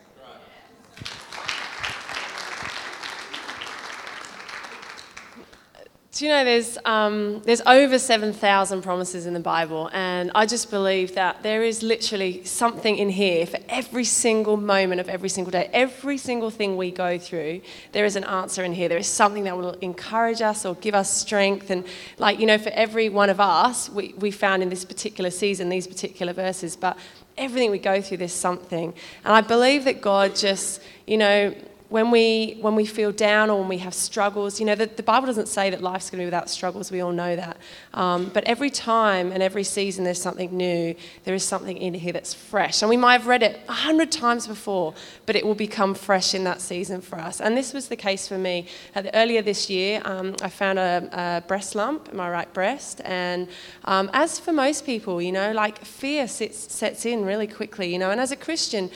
Do 6.22 6.28
you 6.28 6.34
know 6.34 6.46
there's, 6.46 6.78
um, 6.86 7.42
there's 7.46 7.62
over 7.62 7.98
7,000 7.98 8.84
promises 8.84 9.26
in 9.26 9.34
the 9.34 9.40
Bible, 9.40 9.90
and 9.92 10.30
I 10.36 10.46
just 10.46 10.70
believe 10.70 11.16
that 11.16 11.42
there 11.42 11.64
is 11.64 11.82
literally 11.82 12.44
something 12.44 12.96
in 12.96 13.10
here 13.10 13.48
for 13.48 13.58
every 13.68 14.04
single 14.04 14.56
moment 14.56 15.02
of 15.02 15.10
every 15.10 15.30
single 15.30 15.50
day. 15.50 15.68
Every 15.74 16.20
single 16.20 16.52
thing 16.52 16.78
we 16.78 16.92
go 16.92 17.18
through, 17.18 17.62
there 17.92 18.06
is 18.06 18.16
an 18.16 18.24
answer 18.26 18.64
in 18.64 18.72
here. 18.72 18.88
There 18.88 19.00
is 19.00 19.08
something 19.08 19.46
that 19.46 19.58
will 19.58 19.72
encourage 19.82 20.44
us 20.44 20.64
or 20.64 20.76
give 20.76 20.94
us 20.94 21.12
strength. 21.12 21.72
And, 21.72 21.86
like, 22.20 22.40
you 22.40 22.46
know, 22.46 22.60
for 22.60 22.70
every 22.70 23.10
one 23.10 23.32
of 23.32 23.40
us, 23.40 23.90
we, 23.90 24.14
we 24.20 24.30
found 24.30 24.62
in 24.62 24.70
this 24.70 24.86
particular 24.86 25.32
season 25.32 25.70
these 25.70 25.88
particular 25.88 26.34
verses, 26.34 26.76
but 26.76 27.00
everything 27.36 27.72
we 27.72 27.80
go 27.80 28.00
through, 28.00 28.18
there's 28.18 28.32
something. 28.32 28.94
And 29.26 29.34
I 29.34 29.42
believe 29.42 29.86
that 29.86 30.02
God 30.02 30.36
just, 30.36 30.84
you 31.08 31.18
know, 31.18 31.56
when 31.92 32.10
we, 32.10 32.58
when 32.62 32.74
we 32.74 32.86
feel 32.86 33.12
down 33.12 33.50
or 33.50 33.60
when 33.60 33.68
we 33.68 33.78
have 33.80 33.94
struggles, 33.94 34.62
you 34.62 34.66
know, 34.66 34.76
the, 34.76 34.86
the 34.86 35.04
Bible 35.04 35.28
doesn't 35.28 35.50
say 35.50 35.70
that 35.70 35.82
life's 35.82 36.10
going 36.10 36.20
to 36.20 36.22
be 36.22 36.26
without 36.26 36.50
struggles. 36.50 36.90
We 36.90 37.02
all 37.02 37.12
know 37.12 37.36
that. 37.36 37.58
Um, 37.94 38.32
but 38.34 38.46
every 38.46 38.70
time 38.70 39.34
and 39.34 39.44
every 39.44 39.66
season 39.66 40.06
there's 40.06 40.22
something 40.22 40.56
new, 40.56 40.96
there 41.26 41.36
is 41.36 41.44
something 41.44 41.76
in 41.76 41.94
here 41.94 42.14
that's 42.14 42.34
fresh. 42.34 42.82
And 42.82 42.88
we 42.88 42.96
might 42.96 43.16
have 43.16 43.28
read 43.28 43.44
it 43.44 43.60
a 43.68 43.74
hundred 43.74 44.10
times 44.10 44.48
before, 44.48 44.94
but 45.26 45.36
it 45.36 45.46
will 45.46 45.54
become 45.54 45.94
fresh 45.94 46.34
in 46.34 46.46
that 46.46 46.62
season 46.62 47.02
for 47.02 47.20
us. 47.20 47.42
And 47.42 47.58
this 47.58 47.74
was 47.74 47.90
the 47.90 47.98
case 47.98 48.26
for 48.26 48.38
me. 48.38 48.68
earlier 49.14 49.42
this 49.42 49.70
year, 49.70 50.02
um, 50.06 50.38
I 50.42 50.48
found 50.48 50.80
a, 50.80 51.10
a, 51.12 51.42
breast 51.46 51.76
lump 51.76 52.08
in 52.08 52.16
my 52.16 52.30
right 52.30 52.52
breast. 52.54 53.02
And 53.04 53.50
um, 53.84 54.10
as 54.14 54.40
for 54.40 54.54
most 54.54 54.86
people, 54.86 55.22
you 55.22 55.34
know, 55.34 55.52
like 55.52 55.84
fear 55.84 56.30
sits, 56.30 56.72
sets 56.74 57.06
in 57.06 57.26
really 57.26 57.48
quickly, 57.48 57.92
you 57.92 58.00
know. 58.00 58.12
And 58.12 58.22
as 58.22 58.32
a 58.32 58.38
Christian, 58.38 58.90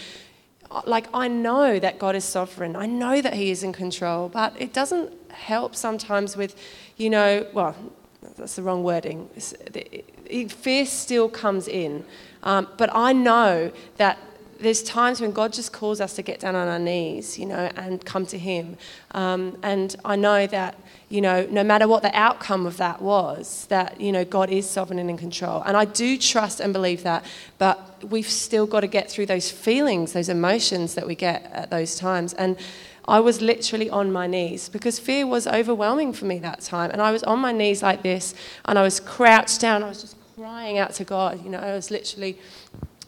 like 0.85 1.07
I 1.13 1.27
know 1.27 1.79
that 1.79 1.99
God 1.99 2.15
is 2.15 2.23
sovereign. 2.23 2.75
I 2.75 2.85
know 2.85 3.21
that 3.21 3.33
He 3.33 3.51
is 3.51 3.63
in 3.63 3.73
control, 3.73 4.29
but 4.29 4.53
it 4.59 4.73
doesn't 4.73 5.13
help 5.31 5.75
sometimes 5.75 6.35
with, 6.37 6.55
you 6.97 7.09
know, 7.09 7.45
well, 7.53 7.75
that's 8.37 8.55
the 8.55 8.63
wrong 8.63 8.83
wording. 8.83 9.29
Fear 10.49 10.85
still 10.85 11.29
comes 11.29 11.67
in, 11.67 12.05
um, 12.43 12.67
but 12.77 12.89
I 12.93 13.13
know 13.13 13.71
that 13.97 14.17
there's 14.59 14.81
times 14.83 15.21
when 15.21 15.31
God 15.31 15.53
just 15.53 15.73
calls 15.73 15.99
us 15.99 16.13
to 16.15 16.21
get 16.21 16.39
down 16.39 16.55
on 16.55 16.67
our 16.67 16.79
knees, 16.79 17.37
you 17.37 17.45
know, 17.45 17.69
and 17.75 18.03
come 18.03 18.25
to 18.27 18.37
Him. 18.37 18.77
Um, 19.11 19.57
and 19.63 19.95
I 20.05 20.15
know 20.15 20.47
that, 20.47 20.79
you 21.09 21.21
know, 21.21 21.47
no 21.49 21.63
matter 21.63 21.87
what 21.87 22.03
the 22.03 22.15
outcome 22.17 22.65
of 22.65 22.77
that 22.77 23.01
was, 23.01 23.65
that, 23.67 23.99
you 23.99 24.11
know, 24.11 24.25
God 24.25 24.49
is 24.49 24.69
sovereign 24.69 24.99
and 24.99 25.09
in 25.09 25.17
control. 25.17 25.61
And 25.65 25.75
I 25.75 25.85
do 25.85 26.17
trust 26.17 26.59
and 26.59 26.73
believe 26.73 27.03
that, 27.03 27.25
but 27.57 28.03
we've 28.03 28.29
still 28.29 28.65
got 28.65 28.81
to 28.81 28.87
get 28.87 29.09
through 29.09 29.25
those 29.25 29.51
feelings, 29.51 30.13
those 30.13 30.29
emotions 30.29 30.95
that 30.95 31.05
we 31.05 31.15
get 31.15 31.43
at 31.51 31.69
those 31.69 31.95
times. 31.95 32.33
And 32.33 32.57
I 33.07 33.19
was 33.19 33.41
literally 33.41 33.89
on 33.89 34.11
my 34.11 34.25
knees 34.25 34.67
because 34.69 34.97
fear 34.97 35.27
was 35.27 35.45
overwhelming 35.45 36.13
for 36.13 36.25
me 36.25 36.39
that 36.39 36.61
time. 36.61 36.89
And 36.91 37.01
I 37.01 37.11
was 37.11 37.23
on 37.23 37.39
my 37.39 37.51
knees 37.51 37.83
like 37.83 38.01
this 38.01 38.33
and 38.65 38.79
I 38.79 38.81
was 38.81 38.99
crouched 38.99 39.61
down. 39.61 39.83
I 39.83 39.89
was 39.89 40.01
just 40.01 40.15
crying 40.35 40.77
out 40.77 40.93
to 40.95 41.03
God. 41.03 41.43
You 41.43 41.51
know, 41.51 41.59
I 41.59 41.73
was 41.73 41.91
literally 41.91 42.37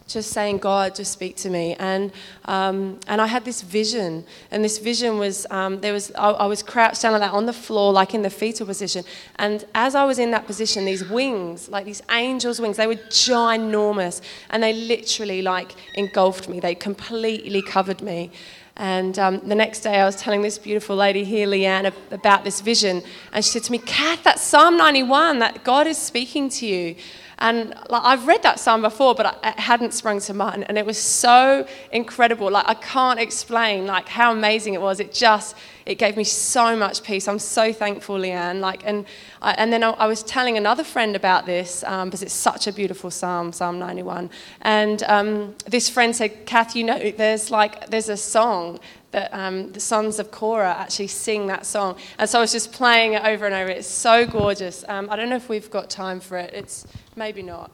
just 0.08 0.32
saying, 0.32 0.60
God, 0.60 0.96
just 0.96 1.12
speak 1.12 1.36
to 1.38 1.50
me. 1.50 1.76
And, 1.76 2.12
um, 2.46 3.00
and 3.08 3.22
I 3.22 3.28
had 3.28 3.44
this 3.44 3.62
vision, 3.62 4.26
and 4.52 4.64
this 4.64 4.78
vision 4.78 5.18
was, 5.18 5.46
um, 5.52 5.82
there 5.82 5.94
was 5.94 6.12
I, 6.16 6.30
I, 6.30 6.46
was 6.46 6.64
crouched 6.64 7.02
down 7.02 7.12
like 7.12 7.22
that 7.22 7.34
on 7.34 7.46
the 7.46 7.54
floor, 7.54 7.92
like 7.92 8.14
in 8.14 8.22
the 8.22 8.30
fetal 8.30 8.66
position. 8.66 9.04
And 9.36 9.66
as 9.76 9.96
I 9.96 10.06
was 10.06 10.18
in 10.18 10.32
that 10.32 10.48
position, 10.48 10.86
these 10.86 11.08
wings, 11.08 11.70
like 11.70 11.86
these 11.86 12.02
angels' 12.10 12.62
wings, 12.62 12.78
they 12.78 12.88
were 12.88 12.96
ginormous, 12.96 14.22
and 14.50 14.64
they 14.64 14.74
literally 14.74 15.42
like 15.42 15.76
engulfed 15.96 16.48
me. 16.48 16.60
They 16.60 16.76
completely 16.76 17.62
covered 17.62 18.02
me. 18.02 18.32
And 18.78 19.18
um, 19.18 19.40
the 19.40 19.56
next 19.56 19.82
day, 19.82 20.00
I 20.00 20.06
was 20.06 20.16
telling 20.18 20.44
this 20.44 20.60
beautiful 20.60 20.96
lady 20.96 21.24
here, 21.24 21.48
Leanne, 21.48 21.92
about 22.12 22.44
this 22.44 22.62
vision. 22.62 23.02
And 23.34 23.44
she 23.44 23.50
said 23.50 23.64
to 23.64 23.72
me, 23.72 23.80
Kath, 23.80 24.24
that's 24.24 24.44
Psalm 24.44 24.78
91, 24.78 25.40
that 25.40 25.64
God 25.64 25.88
is 25.88 25.98
speaking 25.98 26.48
to 26.50 26.68
you. 26.68 26.96
And 27.40 27.70
like, 27.90 28.04
I've 28.04 28.26
read 28.26 28.42
that 28.44 28.60
psalm 28.60 28.82
before, 28.82 29.14
but 29.14 29.40
it 29.44 29.60
hadn't 29.60 29.94
sprung 29.94 30.20
to 30.22 30.34
mind. 30.34 30.66
And 30.68 30.78
it 30.78 30.86
was 30.86 30.98
so 30.98 31.68
incredible. 31.92 32.50
Like, 32.50 32.68
I 32.68 32.74
can't 32.74 33.20
explain 33.20 33.86
like 33.86 34.08
how 34.08 34.32
amazing 34.32 34.74
it 34.74 34.82
was. 34.82 35.00
It 35.00 35.14
just, 35.14 35.56
it 35.86 35.96
gave 35.96 36.18
me 36.18 36.24
so 36.24 36.76
much 36.76 37.04
peace. 37.04 37.28
I'm 37.28 37.38
so 37.38 37.72
thankful, 37.72 38.18
Leanne. 38.18 38.60
Like, 38.60 38.82
and, 38.86 39.06
I, 39.42 39.52
and 39.54 39.72
then 39.72 39.84
I, 39.84 39.92
I, 39.92 40.08
was 40.08 40.24
telling 40.24 40.58
another 40.58 40.84
friend 40.84 41.16
about 41.16 41.46
this 41.46 41.84
um, 41.84 42.08
because 42.08 42.24
it's 42.24 42.34
such 42.34 42.66
a 42.66 42.74
beautiful 42.74 43.12
psalm, 43.12 43.54
Psalm 43.54 43.78
91. 43.78 44.32
And 44.62 45.04
um, 45.04 45.56
this 45.68 45.90
friend 45.90 46.16
said, 46.16 46.48
Kath, 46.48 46.76
you 46.76 46.84
know, 46.84 47.12
there's 47.12 47.52
like, 47.52 47.90
there's 47.90 48.10
a 48.10 48.18
song 48.18 48.80
that 49.18 49.34
um, 49.34 49.72
the 49.72 49.80
sons 49.80 50.20
of 50.20 50.30
Korah 50.30 50.76
actually 50.78 51.08
sing 51.08 51.48
that 51.48 51.66
song. 51.66 51.98
And 52.20 52.30
so 52.30 52.38
I 52.38 52.42
was 52.42 52.52
just 52.52 52.72
playing 52.72 53.14
it 53.14 53.24
over 53.24 53.48
and 53.48 53.56
over. 53.56 53.72
It's 53.72 53.88
so 53.88 54.28
gorgeous. 54.28 54.86
Um, 54.88 55.10
I 55.10 55.16
don't 55.16 55.28
know 55.28 55.36
if 55.36 55.50
we've 55.50 55.72
got 55.72 55.90
time 55.90 56.20
for 56.20 56.38
it. 56.38 56.54
It's 56.54 56.86
maybe 57.16 57.42
not. 57.42 57.72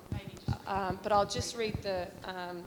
Um, 0.66 1.00
but 1.04 1.12
I'll 1.12 1.26
just 1.26 1.58
read 1.58 1.76
the, 1.82 2.08
um, 2.24 2.64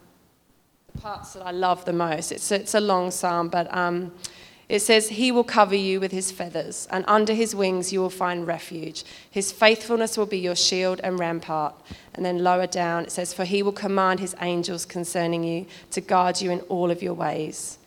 the, 0.92 1.00
parts 1.00 1.32
that 1.32 1.42
I 1.42 1.52
love 1.52 1.86
the 1.86 1.94
most. 1.94 2.32
It's, 2.32 2.52
it's 2.52 2.74
a 2.74 2.80
long 2.80 3.10
psalm, 3.10 3.48
but 3.48 3.74
um, 3.74 4.12
it 4.68 4.80
says, 4.80 5.08
He 5.08 5.32
will 5.32 5.44
cover 5.44 5.74
you 5.74 5.98
with 5.98 6.12
His 6.12 6.30
feathers, 6.30 6.86
and 6.90 7.02
under 7.08 7.32
His 7.32 7.54
wings 7.54 7.94
you 7.94 8.00
will 8.00 8.10
find 8.10 8.46
refuge. 8.46 9.04
His 9.30 9.52
faithfulness 9.52 10.18
will 10.18 10.26
be 10.26 10.38
your 10.38 10.56
shield 10.56 11.00
and 11.02 11.18
rampart. 11.18 11.74
And 12.12 12.24
then 12.24 12.44
lower 12.44 12.66
down 12.66 13.04
it 13.04 13.12
says, 13.12 13.32
For 13.32 13.46
He 13.46 13.62
will 13.62 13.72
command 13.72 14.20
His 14.20 14.36
angels 14.42 14.84
concerning 14.84 15.44
you 15.44 15.64
to 15.92 16.02
guard 16.02 16.42
you 16.42 16.50
in 16.50 16.60
all 16.68 16.90
of 16.90 17.02
your 17.02 17.14
ways. 17.14 17.78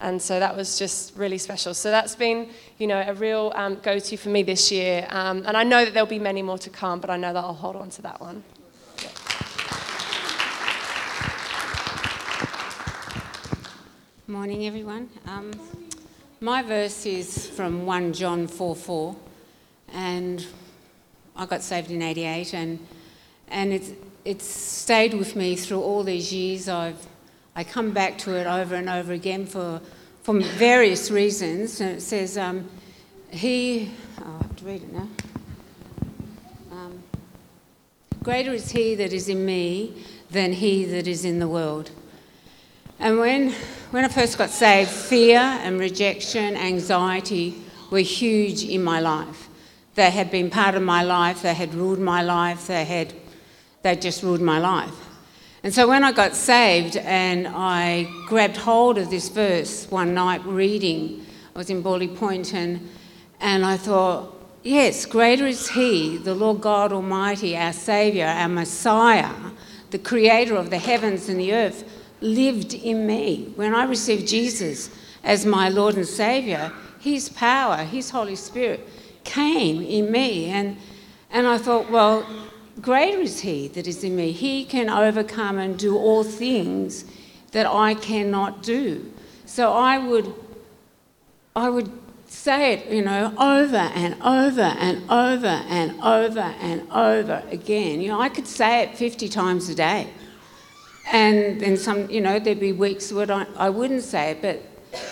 And 0.00 0.20
so 0.20 0.40
that 0.40 0.56
was 0.56 0.78
just 0.78 1.14
really 1.16 1.36
special. 1.36 1.74
So 1.74 1.90
that's 1.90 2.14
been, 2.14 2.48
you 2.78 2.86
know, 2.86 3.04
a 3.06 3.12
real 3.12 3.52
um, 3.54 3.74
go-to 3.82 4.16
for 4.16 4.30
me 4.30 4.42
this 4.42 4.72
year. 4.72 5.06
Um, 5.10 5.44
and 5.46 5.56
I 5.56 5.62
know 5.62 5.84
that 5.84 5.92
there'll 5.92 6.08
be 6.08 6.18
many 6.18 6.40
more 6.40 6.58
to 6.58 6.70
come, 6.70 7.00
but 7.00 7.10
I 7.10 7.18
know 7.18 7.34
that 7.34 7.44
I'll 7.44 7.52
hold 7.52 7.76
on 7.76 7.90
to 7.90 8.02
that 8.02 8.20
one. 8.20 8.42
Morning, 14.26 14.66
everyone. 14.66 15.10
Um, 15.26 15.50
my 16.40 16.62
verse 16.62 17.04
is 17.04 17.48
from 17.48 17.84
1 17.84 18.14
John 18.14 18.46
4 18.46 18.74
4, 18.74 19.16
and 19.92 20.46
I 21.36 21.44
got 21.44 21.62
saved 21.62 21.90
in 21.90 22.00
88, 22.00 22.54
and, 22.54 22.86
and 23.48 23.72
it's, 23.72 23.90
it's 24.24 24.44
stayed 24.44 25.12
with 25.12 25.36
me 25.36 25.56
through 25.56 25.82
all 25.82 26.04
these 26.04 26.32
years. 26.32 26.68
I've 26.68 27.06
I 27.54 27.64
come 27.64 27.90
back 27.90 28.18
to 28.18 28.36
it 28.36 28.46
over 28.46 28.74
and 28.74 28.88
over 28.88 29.12
again 29.12 29.46
for, 29.46 29.80
for 30.22 30.40
various 30.40 31.10
reasons. 31.10 31.80
And 31.80 31.96
it 31.96 32.00
says, 32.00 32.38
um, 32.38 32.68
He, 33.30 33.90
oh, 34.20 34.36
I 34.38 34.42
have 34.42 34.56
to 34.56 34.64
read 34.64 34.82
it 34.82 34.92
now. 34.92 35.08
Um, 36.72 37.02
Greater 38.22 38.52
is 38.52 38.70
He 38.70 38.94
that 38.94 39.12
is 39.12 39.28
in 39.28 39.44
me 39.44 40.04
than 40.30 40.52
He 40.52 40.84
that 40.84 41.06
is 41.06 41.24
in 41.24 41.38
the 41.38 41.48
world. 41.48 41.90
And 42.98 43.18
when, 43.18 43.52
when 43.90 44.04
I 44.04 44.08
first 44.08 44.38
got 44.38 44.50
saved, 44.50 44.90
fear 44.90 45.38
and 45.38 45.80
rejection, 45.80 46.56
anxiety 46.56 47.56
were 47.90 47.98
huge 47.98 48.62
in 48.62 48.84
my 48.84 49.00
life. 49.00 49.48
They 49.94 50.10
had 50.10 50.30
been 50.30 50.50
part 50.50 50.74
of 50.76 50.82
my 50.82 51.02
life, 51.02 51.42
they 51.42 51.54
had 51.54 51.74
ruled 51.74 51.98
my 51.98 52.22
life, 52.22 52.68
they 52.68 52.84
had 52.84 53.12
they 53.82 53.96
just 53.96 54.22
ruled 54.22 54.40
my 54.40 54.58
life. 54.58 54.94
And 55.62 55.74
so 55.74 55.86
when 55.86 56.02
I 56.02 56.12
got 56.12 56.34
saved 56.34 56.96
and 56.96 57.46
I 57.46 58.04
grabbed 58.26 58.56
hold 58.56 58.96
of 58.96 59.10
this 59.10 59.28
verse 59.28 59.86
one 59.90 60.14
night 60.14 60.42
reading, 60.46 61.26
I 61.54 61.58
was 61.58 61.68
in 61.68 61.82
Bawley 61.82 62.08
Point 62.08 62.54
and, 62.54 62.88
and 63.40 63.66
I 63.66 63.76
thought, 63.76 64.34
yes, 64.62 65.04
greater 65.04 65.46
is 65.46 65.68
He, 65.68 66.16
the 66.16 66.34
Lord 66.34 66.62
God 66.62 66.92
Almighty, 66.92 67.58
our 67.58 67.74
Saviour, 67.74 68.26
our 68.26 68.48
Messiah, 68.48 69.34
the 69.90 69.98
Creator 69.98 70.56
of 70.56 70.70
the 70.70 70.78
heavens 70.78 71.28
and 71.28 71.38
the 71.38 71.52
earth, 71.52 71.84
lived 72.22 72.72
in 72.72 73.06
me. 73.06 73.52
When 73.56 73.74
I 73.74 73.84
received 73.84 74.26
Jesus 74.26 74.88
as 75.22 75.44
my 75.44 75.68
Lord 75.68 75.96
and 75.96 76.06
Saviour, 76.06 76.72
His 77.00 77.28
power, 77.28 77.84
His 77.84 78.08
Holy 78.08 78.36
Spirit 78.36 78.88
came 79.24 79.82
in 79.82 80.10
me. 80.10 80.46
And, 80.46 80.78
and 81.30 81.46
I 81.46 81.58
thought, 81.58 81.90
well, 81.90 82.26
Greater 82.80 83.20
is 83.20 83.40
He 83.40 83.68
that 83.68 83.86
is 83.86 84.04
in 84.04 84.16
me. 84.16 84.32
He 84.32 84.64
can 84.64 84.88
overcome 84.88 85.58
and 85.58 85.78
do 85.78 85.96
all 85.96 86.24
things 86.24 87.04
that 87.52 87.66
I 87.66 87.94
cannot 87.94 88.62
do. 88.62 89.12
So 89.44 89.72
I 89.72 89.98
would, 89.98 90.32
I 91.56 91.68
would 91.68 91.90
say 92.28 92.74
it, 92.74 92.86
you 92.86 93.02
know, 93.02 93.34
over 93.38 93.76
and 93.76 94.14
over 94.22 94.60
and 94.60 95.10
over 95.10 95.48
and 95.48 96.00
over 96.00 96.54
and 96.60 96.90
over 96.92 97.42
again. 97.50 98.00
You 98.00 98.08
know, 98.08 98.20
I 98.20 98.28
could 98.28 98.46
say 98.46 98.84
it 98.84 98.96
50 98.96 99.28
times 99.28 99.68
a 99.68 99.74
day. 99.74 100.08
And 101.10 101.60
then 101.60 101.76
some, 101.76 102.08
you 102.08 102.20
know, 102.20 102.38
there'd 102.38 102.60
be 102.60 102.72
weeks 102.72 103.12
where 103.12 103.30
I, 103.30 103.46
I 103.56 103.68
wouldn't 103.68 104.04
say 104.04 104.30
it, 104.30 104.42
but, 104.42 104.62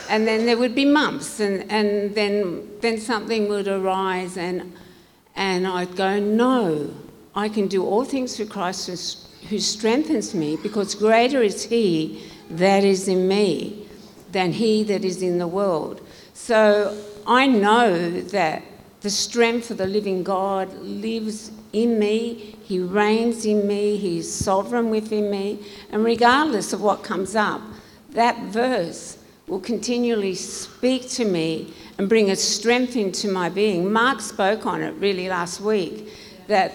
and 0.08 0.28
then 0.28 0.46
there 0.46 0.56
would 0.56 0.74
be 0.74 0.84
months, 0.84 1.40
and, 1.40 1.70
and 1.70 2.14
then, 2.14 2.68
then 2.80 2.98
something 2.98 3.48
would 3.48 3.66
arise, 3.66 4.36
and, 4.36 4.72
and 5.34 5.66
I'd 5.66 5.96
go, 5.96 6.20
no, 6.20 6.94
I 7.38 7.48
can 7.48 7.68
do 7.68 7.86
all 7.86 8.04
things 8.04 8.36
through 8.36 8.46
Christ 8.46 8.88
who 9.48 9.60
strengthens 9.60 10.34
me, 10.34 10.58
because 10.60 10.96
greater 10.96 11.40
is 11.40 11.62
He 11.62 12.24
that 12.50 12.82
is 12.82 13.06
in 13.06 13.28
me 13.28 13.86
than 14.32 14.50
He 14.52 14.82
that 14.82 15.04
is 15.04 15.22
in 15.22 15.38
the 15.38 15.46
world. 15.46 16.00
So 16.34 17.00
I 17.28 17.46
know 17.46 18.20
that 18.20 18.64
the 19.02 19.10
strength 19.10 19.70
of 19.70 19.78
the 19.78 19.86
living 19.86 20.24
God 20.24 20.74
lives 20.80 21.52
in 21.72 22.00
me, 22.00 22.56
He 22.64 22.80
reigns 22.80 23.46
in 23.46 23.68
me, 23.68 23.96
He's 23.96 24.28
sovereign 24.28 24.90
within 24.90 25.30
me, 25.30 25.64
and 25.92 26.04
regardless 26.04 26.72
of 26.72 26.80
what 26.80 27.04
comes 27.04 27.36
up, 27.36 27.62
that 28.10 28.36
verse 28.46 29.16
will 29.46 29.60
continually 29.60 30.34
speak 30.34 31.08
to 31.10 31.24
me 31.24 31.72
and 31.98 32.08
bring 32.08 32.30
a 32.30 32.36
strength 32.36 32.96
into 32.96 33.28
my 33.28 33.48
being. 33.48 33.92
Mark 33.92 34.20
spoke 34.20 34.66
on 34.66 34.82
it 34.82 34.94
really 34.94 35.28
last 35.28 35.60
week 35.60 36.12
that 36.48 36.72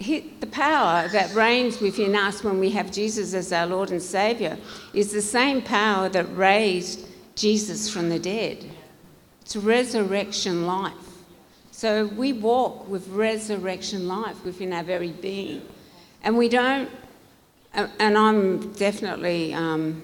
the 0.00 0.48
power 0.50 1.08
that 1.08 1.34
reigns 1.34 1.80
within 1.80 2.16
us 2.16 2.42
when 2.42 2.58
we 2.58 2.70
have 2.70 2.90
Jesus 2.90 3.34
as 3.34 3.52
our 3.52 3.66
Lord 3.66 3.90
and 3.90 4.02
Saviour 4.02 4.56
is 4.94 5.12
the 5.12 5.20
same 5.20 5.60
power 5.60 6.08
that 6.08 6.24
raised 6.34 7.06
Jesus 7.34 7.90
from 7.92 8.08
the 8.08 8.18
dead. 8.18 8.64
It's 9.42 9.56
resurrection 9.56 10.66
life. 10.66 10.94
So 11.70 12.06
we 12.06 12.32
walk 12.32 12.88
with 12.88 13.08
resurrection 13.08 14.08
life 14.08 14.42
within 14.44 14.72
our 14.72 14.82
very 14.82 15.12
being. 15.12 15.62
And 16.22 16.36
we 16.36 16.48
don't, 16.48 16.88
and 17.74 18.16
I'm 18.16 18.72
definitely 18.72 19.52
um, 19.52 20.02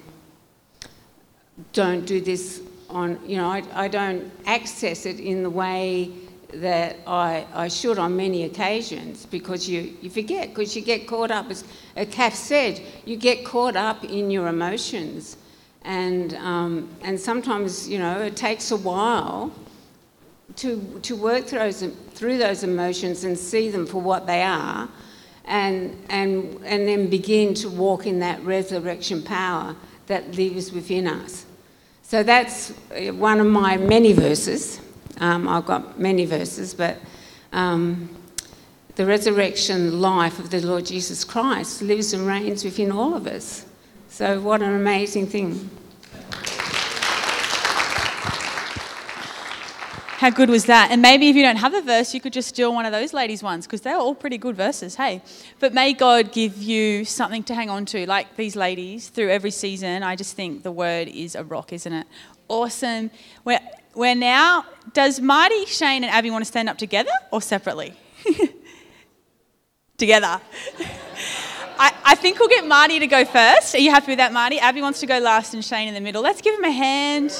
don't 1.72 2.04
do 2.04 2.20
this 2.20 2.60
on, 2.90 3.18
you 3.26 3.36
know, 3.36 3.50
I, 3.50 3.62
I 3.74 3.88
don't 3.88 4.30
access 4.44 5.06
it 5.06 5.20
in 5.20 5.42
the 5.42 5.50
way 5.50 6.12
that 6.52 6.96
I, 7.06 7.46
I 7.52 7.68
should 7.68 7.98
on 7.98 8.16
many 8.16 8.44
occasions 8.44 9.26
because 9.26 9.68
you, 9.68 9.96
you 10.00 10.10
forget, 10.10 10.48
because 10.48 10.76
you 10.76 10.82
get 10.82 11.06
caught 11.06 11.30
up, 11.30 11.50
as 11.50 11.64
Kath 12.10 12.34
said, 12.34 12.80
you 13.04 13.16
get 13.16 13.44
caught 13.44 13.76
up 13.76 14.04
in 14.04 14.30
your 14.30 14.48
emotions. 14.48 15.36
And, 15.82 16.34
um, 16.34 16.88
and 17.02 17.18
sometimes, 17.18 17.88
you 17.88 17.98
know, 17.98 18.20
it 18.20 18.36
takes 18.36 18.70
a 18.70 18.76
while 18.76 19.52
to, 20.56 21.00
to 21.02 21.16
work 21.16 21.46
through 21.46 21.58
those, 21.58 21.82
through 22.12 22.38
those 22.38 22.64
emotions 22.64 23.24
and 23.24 23.38
see 23.38 23.70
them 23.70 23.86
for 23.86 24.00
what 24.00 24.26
they 24.26 24.42
are 24.42 24.88
and, 25.44 25.96
and, 26.10 26.60
and 26.64 26.88
then 26.88 27.08
begin 27.08 27.54
to 27.54 27.68
walk 27.68 28.06
in 28.06 28.18
that 28.20 28.42
resurrection 28.42 29.22
power 29.22 29.76
that 30.06 30.34
lives 30.34 30.72
within 30.72 31.06
us. 31.06 31.46
So 32.02 32.22
that's 32.22 32.70
uh, 32.70 33.12
one 33.12 33.40
of 33.40 33.46
my 33.46 33.76
many 33.76 34.12
verses. 34.12 34.80
Um, 35.18 35.48
I've 35.48 35.66
got 35.66 35.98
many 35.98 36.26
verses, 36.26 36.74
but 36.74 36.98
um, 37.52 38.08
the 38.96 39.06
resurrection 39.06 40.00
life 40.00 40.38
of 40.38 40.50
the 40.50 40.60
Lord 40.60 40.86
Jesus 40.86 41.24
Christ 41.24 41.82
lives 41.82 42.12
and 42.12 42.26
reigns 42.26 42.64
within 42.64 42.90
all 42.90 43.14
of 43.14 43.26
us. 43.26 43.66
So, 44.08 44.40
what 44.40 44.62
an 44.62 44.74
amazing 44.74 45.26
thing. 45.26 45.70
How 50.18 50.30
good 50.30 50.48
was 50.48 50.64
that? 50.64 50.90
And 50.90 51.02
maybe 51.02 51.28
if 51.28 51.36
you 51.36 51.42
don't 51.42 51.56
have 51.56 51.74
a 51.74 51.82
verse, 51.82 52.14
you 52.14 52.22
could 52.22 52.32
just 52.32 52.48
steal 52.48 52.72
one 52.72 52.86
of 52.86 52.92
those 52.92 53.12
ladies' 53.12 53.42
ones 53.42 53.66
because 53.66 53.82
they're 53.82 53.98
all 53.98 54.14
pretty 54.14 54.38
good 54.38 54.56
verses, 54.56 54.94
hey. 54.94 55.20
But 55.60 55.74
may 55.74 55.92
God 55.92 56.32
give 56.32 56.56
you 56.56 57.04
something 57.04 57.42
to 57.44 57.54
hang 57.54 57.68
on 57.68 57.84
to, 57.86 58.06
like 58.06 58.34
these 58.34 58.56
ladies, 58.56 59.10
through 59.10 59.28
every 59.28 59.50
season. 59.50 60.02
I 60.02 60.16
just 60.16 60.34
think 60.34 60.62
the 60.62 60.72
word 60.72 61.08
is 61.08 61.34
a 61.34 61.44
rock, 61.44 61.74
isn't 61.74 61.92
it? 61.92 62.06
Awesome. 62.48 63.10
We're, 63.44 63.60
we're 63.94 64.14
now, 64.14 64.64
does 64.96 65.20
Marty, 65.20 65.66
Shane, 65.66 66.04
and 66.04 66.10
Abby 66.10 66.30
want 66.30 66.40
to 66.42 66.46
stand 66.46 66.70
up 66.70 66.78
together 66.78 67.10
or 67.30 67.42
separately? 67.42 67.92
together. 69.98 70.40
I, 71.78 71.92
I 72.02 72.14
think 72.14 72.38
we'll 72.38 72.48
get 72.48 72.66
Marty 72.66 72.98
to 73.00 73.06
go 73.06 73.26
first. 73.26 73.74
Are 73.74 73.78
you 73.78 73.90
happy 73.90 74.12
with 74.12 74.18
that, 74.18 74.32
Marty? 74.32 74.58
Abby 74.58 74.80
wants 74.80 75.00
to 75.00 75.06
go 75.06 75.18
last 75.18 75.52
and 75.52 75.62
Shane 75.62 75.88
in 75.88 75.92
the 75.92 76.00
middle. 76.00 76.22
Let's 76.22 76.40
give 76.40 76.58
him 76.58 76.64
a 76.64 76.70
hand. 76.70 77.30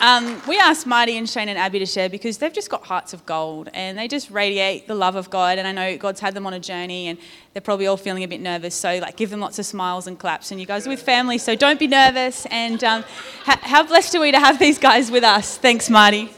Um, 0.00 0.40
we 0.46 0.58
asked 0.58 0.86
Marty 0.86 1.16
and 1.16 1.28
Shane 1.28 1.48
and 1.48 1.58
Abby 1.58 1.80
to 1.80 1.86
share 1.86 2.08
because 2.08 2.38
they've 2.38 2.52
just 2.52 2.70
got 2.70 2.86
hearts 2.86 3.12
of 3.12 3.26
gold 3.26 3.68
and 3.74 3.98
they 3.98 4.06
just 4.06 4.30
radiate 4.30 4.86
the 4.86 4.94
love 4.94 5.16
of 5.16 5.28
God. 5.28 5.58
And 5.58 5.66
I 5.66 5.72
know 5.72 5.98
God's 5.98 6.20
had 6.20 6.34
them 6.34 6.46
on 6.46 6.52
a 6.52 6.60
journey 6.60 7.08
and 7.08 7.18
they're 7.52 7.60
probably 7.60 7.88
all 7.88 7.96
feeling 7.96 8.22
a 8.22 8.28
bit 8.28 8.40
nervous. 8.40 8.74
So, 8.74 8.98
like, 8.98 9.16
give 9.16 9.30
them 9.30 9.40
lots 9.40 9.58
of 9.58 9.66
smiles 9.66 10.06
and 10.06 10.18
claps. 10.18 10.52
And 10.52 10.60
you 10.60 10.66
guys 10.66 10.86
are 10.86 10.90
with 10.90 11.02
family, 11.02 11.38
so 11.38 11.56
don't 11.56 11.80
be 11.80 11.88
nervous. 11.88 12.46
And 12.50 12.82
um, 12.84 13.04
ha- 13.44 13.60
how 13.62 13.82
blessed 13.82 14.14
are 14.14 14.20
we 14.20 14.30
to 14.30 14.38
have 14.38 14.58
these 14.58 14.78
guys 14.78 15.10
with 15.10 15.24
us? 15.24 15.58
Thanks, 15.58 15.90
Marty. 15.90 16.30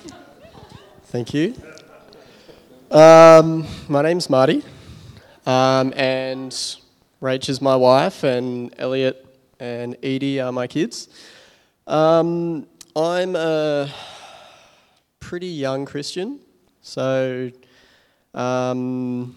Thank 1.05 1.35
you. 1.35 1.55
Um, 2.91 3.67
my 3.89 4.03
name's 4.03 4.29
Marty, 4.29 4.65
um, 5.47 5.93
and 5.95 6.51
Rach 7.23 7.49
is 7.49 7.61
my 7.61 7.77
wife, 7.77 8.25
and 8.25 8.75
Elliot 8.79 9.25
and 9.61 9.97
Edie 10.03 10.41
are 10.41 10.51
my 10.51 10.67
kids. 10.67 11.09
Um, 11.87 12.67
I'm 12.97 13.37
a 13.37 13.89
pretty 15.21 15.47
young 15.47 15.85
Christian, 15.85 16.41
so 16.83 17.53
um, 18.35 19.37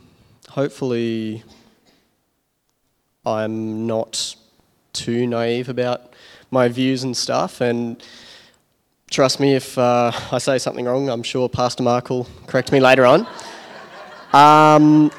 hopefully 0.50 1.44
I'm 3.24 3.86
not 3.86 4.36
too 4.92 5.28
naive 5.28 5.70
about 5.70 6.14
my 6.50 6.68
views 6.68 7.04
and 7.04 7.16
stuff. 7.16 7.62
And 7.62 8.04
trust 9.12 9.40
me, 9.40 9.54
if 9.54 9.78
uh, 9.78 10.12
I 10.32 10.40
say 10.40 10.58
something 10.58 10.86
wrong, 10.86 11.10
I'm 11.10 11.24
sure 11.24 11.48
Pastor 11.48 11.84
Mark 11.84 12.10
will 12.10 12.28
correct 12.48 12.72
me 12.72 12.80
later 12.80 13.06
on. 13.06 13.28
Um, 14.34 15.12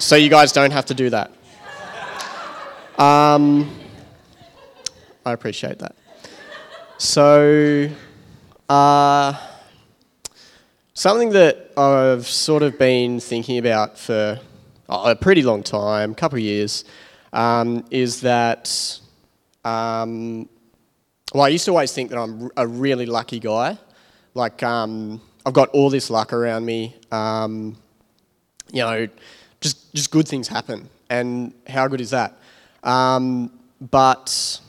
so 0.00 0.16
you 0.16 0.28
guys 0.28 0.50
don't 0.50 0.72
have 0.72 0.86
to 0.86 0.94
do 0.94 1.08
that. 1.10 1.30
Um, 2.98 3.70
I 5.24 5.32
appreciate 5.32 5.78
that. 5.78 5.94
So, 7.00 7.88
uh, 8.68 9.32
something 10.94 11.30
that 11.30 11.70
I've 11.76 12.26
sort 12.26 12.64
of 12.64 12.76
been 12.76 13.20
thinking 13.20 13.58
about 13.58 13.96
for 13.96 14.40
oh, 14.88 15.10
a 15.12 15.14
pretty 15.14 15.44
long 15.44 15.62
time, 15.62 16.10
a 16.10 16.14
couple 16.16 16.38
of 16.38 16.42
years, 16.42 16.84
um, 17.32 17.84
is 17.92 18.22
that, 18.22 18.98
um, 19.64 20.48
well, 21.32 21.44
I 21.44 21.50
used 21.50 21.66
to 21.66 21.70
always 21.70 21.92
think 21.92 22.10
that 22.10 22.18
I'm 22.18 22.50
a 22.56 22.66
really 22.66 23.06
lucky 23.06 23.38
guy. 23.38 23.78
Like, 24.34 24.64
um, 24.64 25.20
I've 25.46 25.54
got 25.54 25.68
all 25.68 25.90
this 25.90 26.10
luck 26.10 26.32
around 26.32 26.64
me. 26.66 26.96
Um, 27.12 27.76
you 28.72 28.82
know, 28.82 29.06
just, 29.60 29.94
just 29.94 30.10
good 30.10 30.26
things 30.26 30.48
happen. 30.48 30.88
And 31.08 31.54
how 31.68 31.86
good 31.86 32.00
is 32.00 32.10
that? 32.10 32.36
Um, 32.82 33.52
but 33.80 34.60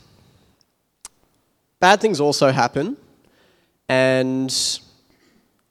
bad 1.80 2.02
things 2.02 2.20
also 2.20 2.52
happen. 2.52 2.98
And, 3.88 4.52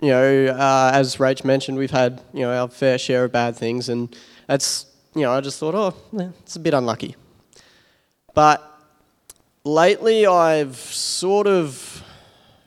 you 0.00 0.08
know, 0.08 0.46
uh, 0.46 0.90
as 0.92 1.16
Rach 1.16 1.44
mentioned, 1.44 1.78
we've 1.78 1.90
had, 1.90 2.22
you 2.32 2.40
know, 2.40 2.52
our 2.52 2.68
fair 2.68 2.98
share 2.98 3.24
of 3.24 3.32
bad 3.32 3.56
things. 3.56 3.88
And 3.88 4.14
that's, 4.46 4.86
you 5.14 5.22
know, 5.22 5.32
I 5.32 5.40
just 5.40 5.58
thought, 5.58 5.74
oh, 5.74 5.94
it's 6.40 6.56
a 6.56 6.60
bit 6.60 6.74
unlucky. 6.74 7.16
But 8.34 8.62
lately 9.64 10.26
I've 10.26 10.76
sort 10.76 11.46
of 11.46 12.02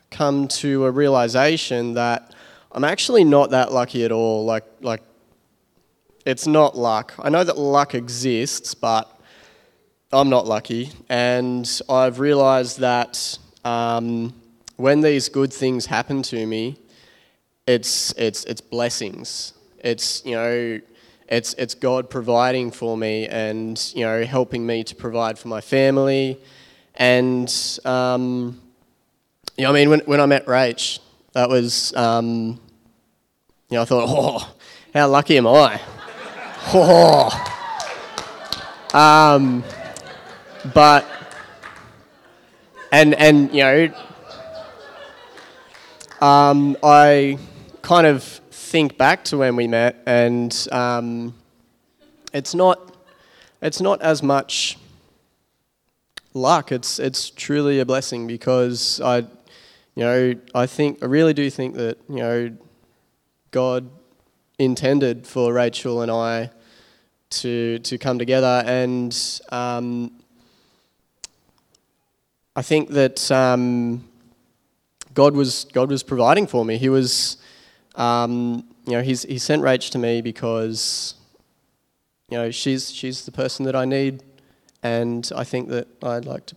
come 0.09 0.47
to 0.47 0.85
a 0.85 0.91
realization 0.91 1.93
that 1.95 2.33
I'm 2.71 2.83
actually 2.83 3.23
not 3.23 3.51
that 3.51 3.71
lucky 3.71 4.05
at 4.05 4.11
all. 4.11 4.45
Like, 4.45 4.65
like, 4.81 5.01
it's 6.25 6.45
not 6.45 6.77
luck. 6.77 7.13
I 7.19 7.29
know 7.29 7.43
that 7.43 7.57
luck 7.57 7.95
exists, 7.95 8.75
but 8.75 9.19
I'm 10.13 10.29
not 10.29 10.45
lucky, 10.45 10.91
and 11.07 11.65
I've 11.87 12.19
realised 12.19 12.79
that 12.79 13.37
um, 13.63 14.33
when 14.75 14.99
these 14.99 15.29
good 15.29 15.53
things 15.53 15.85
happen 15.85 16.21
to 16.23 16.45
me, 16.45 16.77
it's 17.65 18.11
it's 18.17 18.43
it's 18.43 18.59
blessings. 18.59 19.53
It's 19.79 20.21
you 20.25 20.33
know, 20.33 20.81
it's 21.29 21.53
it's 21.53 21.75
God 21.75 22.09
providing 22.09 22.71
for 22.71 22.97
me, 22.97 23.25
and 23.27 23.81
you 23.95 24.03
know, 24.03 24.25
helping 24.25 24.65
me 24.65 24.83
to 24.83 24.95
provide 24.95 25.39
for 25.39 25.47
my 25.47 25.61
family, 25.61 26.37
and 26.95 27.79
um, 27.85 28.59
you 29.57 29.63
know, 29.63 29.69
I 29.69 29.73
mean, 29.73 29.89
when 29.89 30.01
when 30.01 30.19
I 30.19 30.25
met 30.25 30.45
Rach, 30.45 30.99
that 31.31 31.47
was 31.47 31.95
um, 31.95 32.59
you 33.69 33.77
know, 33.77 33.83
I 33.83 33.85
thought, 33.85 34.05
oh, 34.09 34.55
how 34.93 35.07
lucky 35.07 35.37
am 35.37 35.47
I? 35.47 35.79
Oh. 36.73 37.47
Um, 38.93 39.63
but 40.73 41.05
and 42.91 43.13
and 43.15 43.53
you 43.53 43.61
know 43.61 43.93
um, 46.21 46.77
I 46.83 47.39
kind 47.81 48.05
of 48.05 48.23
think 48.23 48.97
back 48.97 49.23
to 49.25 49.37
when 49.37 49.55
we 49.55 49.67
met 49.67 50.03
and 50.05 50.55
um, 50.71 51.33
it's 52.31 52.53
not 52.53 52.95
it's 53.61 53.81
not 53.81 54.01
as 54.01 54.21
much 54.21 54.77
luck. 56.33 56.71
It's 56.71 56.99
it's 56.99 57.29
truly 57.29 57.79
a 57.79 57.85
blessing 57.85 58.27
because 58.27 59.01
I 59.01 59.19
you 59.95 60.03
know 60.03 60.35
I 60.53 60.67
think 60.67 60.99
I 61.01 61.07
really 61.07 61.33
do 61.33 61.49
think 61.49 61.75
that 61.75 61.97
you 62.07 62.17
know 62.17 62.57
God 63.49 63.89
intended 64.59 65.25
for 65.25 65.53
Rachel 65.53 66.01
and 66.01 66.11
I 66.11 66.51
to 67.31 67.79
to 67.79 67.97
come 67.97 68.19
together 68.19 68.63
and 68.65 69.17
um, 69.51 70.20
I 72.61 72.63
think 72.63 72.89
that 72.89 73.31
um, 73.31 74.07
God 75.15 75.35
was 75.35 75.65
God 75.73 75.89
was 75.89 76.03
providing 76.03 76.45
for 76.45 76.63
me. 76.63 76.77
He 76.77 76.89
was, 76.89 77.37
um, 77.95 78.63
you 78.85 78.91
know, 78.91 79.01
he's, 79.01 79.23
he 79.23 79.39
sent 79.39 79.63
Rach 79.63 79.89
to 79.89 79.97
me 79.97 80.21
because, 80.21 81.15
you 82.29 82.37
know, 82.37 82.51
she's 82.51 82.91
she's 82.91 83.25
the 83.25 83.31
person 83.31 83.65
that 83.65 83.75
I 83.75 83.85
need, 83.85 84.21
and 84.83 85.27
I 85.35 85.43
think 85.43 85.69
that 85.69 85.87
I'd 86.03 86.25
like 86.25 86.45
to 86.45 86.55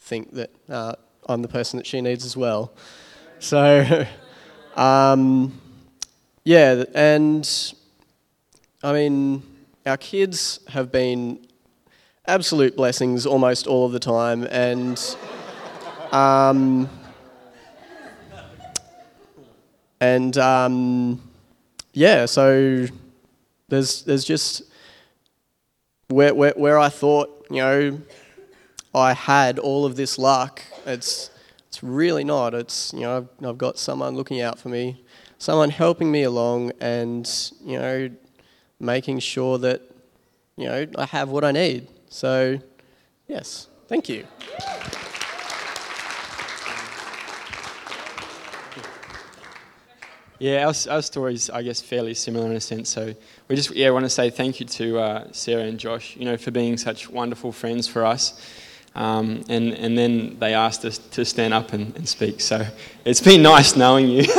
think 0.00 0.32
that 0.32 0.50
uh, 0.66 0.94
I'm 1.28 1.42
the 1.42 1.48
person 1.48 1.76
that 1.76 1.86
she 1.86 2.00
needs 2.00 2.24
as 2.24 2.34
well. 2.34 2.72
So, 3.38 4.06
um, 4.76 5.60
yeah, 6.42 6.84
and 6.94 7.74
I 8.82 8.94
mean, 8.94 9.42
our 9.84 9.98
kids 9.98 10.60
have 10.68 10.90
been 10.90 11.45
absolute 12.26 12.76
blessings 12.76 13.26
almost 13.26 13.66
all 13.66 13.86
of 13.86 13.92
the 13.92 14.00
time. 14.00 14.44
And 14.50 14.98
um, 16.12 16.88
and 20.00 20.36
um, 20.38 21.22
yeah, 21.92 22.26
so 22.26 22.86
there's 23.68 24.02
there's 24.02 24.24
just 24.24 24.62
where, 26.08 26.34
where 26.34 26.52
where 26.56 26.78
I 26.78 26.88
thought 26.88 27.46
you 27.50 27.56
know 27.56 28.00
I 28.94 29.12
had 29.12 29.58
all 29.58 29.84
of 29.84 29.96
this 29.96 30.18
luck. 30.18 30.62
It's 30.84 31.30
it's 31.68 31.82
really 31.82 32.24
not. 32.24 32.54
It's 32.54 32.92
you 32.92 33.00
know 33.00 33.16
I've, 33.18 33.46
I've 33.46 33.58
got 33.58 33.78
someone 33.78 34.14
looking 34.14 34.40
out 34.40 34.58
for 34.58 34.68
me, 34.68 35.02
someone 35.38 35.70
helping 35.70 36.10
me 36.10 36.22
along, 36.22 36.72
and 36.80 37.28
you 37.64 37.78
know 37.78 38.10
making 38.78 39.20
sure 39.20 39.58
that 39.58 39.82
you 40.56 40.66
know 40.66 40.86
I 40.96 41.06
have 41.06 41.30
what 41.30 41.44
I 41.44 41.52
need. 41.52 41.88
So, 42.08 42.58
yes, 43.26 43.68
thank 43.88 44.08
you. 44.08 44.26
Yeah, 50.38 50.66
our, 50.66 50.74
our 50.90 51.00
story 51.00 51.32
is, 51.34 51.48
I 51.48 51.62
guess, 51.62 51.80
fairly 51.80 52.12
similar 52.12 52.46
in 52.46 52.52
a 52.52 52.60
sense. 52.60 52.90
So 52.90 53.14
we 53.48 53.56
just, 53.56 53.70
yeah, 53.74 53.88
want 53.90 54.04
to 54.04 54.10
say 54.10 54.28
thank 54.28 54.60
you 54.60 54.66
to 54.66 54.98
uh, 54.98 55.28
Sarah 55.32 55.62
and 55.62 55.78
Josh, 55.78 56.14
you 56.16 56.26
know, 56.26 56.36
for 56.36 56.50
being 56.50 56.76
such 56.76 57.08
wonderful 57.08 57.52
friends 57.52 57.88
for 57.88 58.04
us. 58.04 58.38
Um, 58.94 59.44
and, 59.48 59.72
and 59.74 59.96
then 59.96 60.38
they 60.38 60.52
asked 60.52 60.84
us 60.84 60.98
to 60.98 61.24
stand 61.24 61.54
up 61.54 61.72
and, 61.72 61.96
and 61.96 62.06
speak. 62.06 62.42
So 62.42 62.66
it's 63.04 63.20
been 63.20 63.42
nice 63.42 63.76
knowing 63.76 64.08
you. 64.08 64.22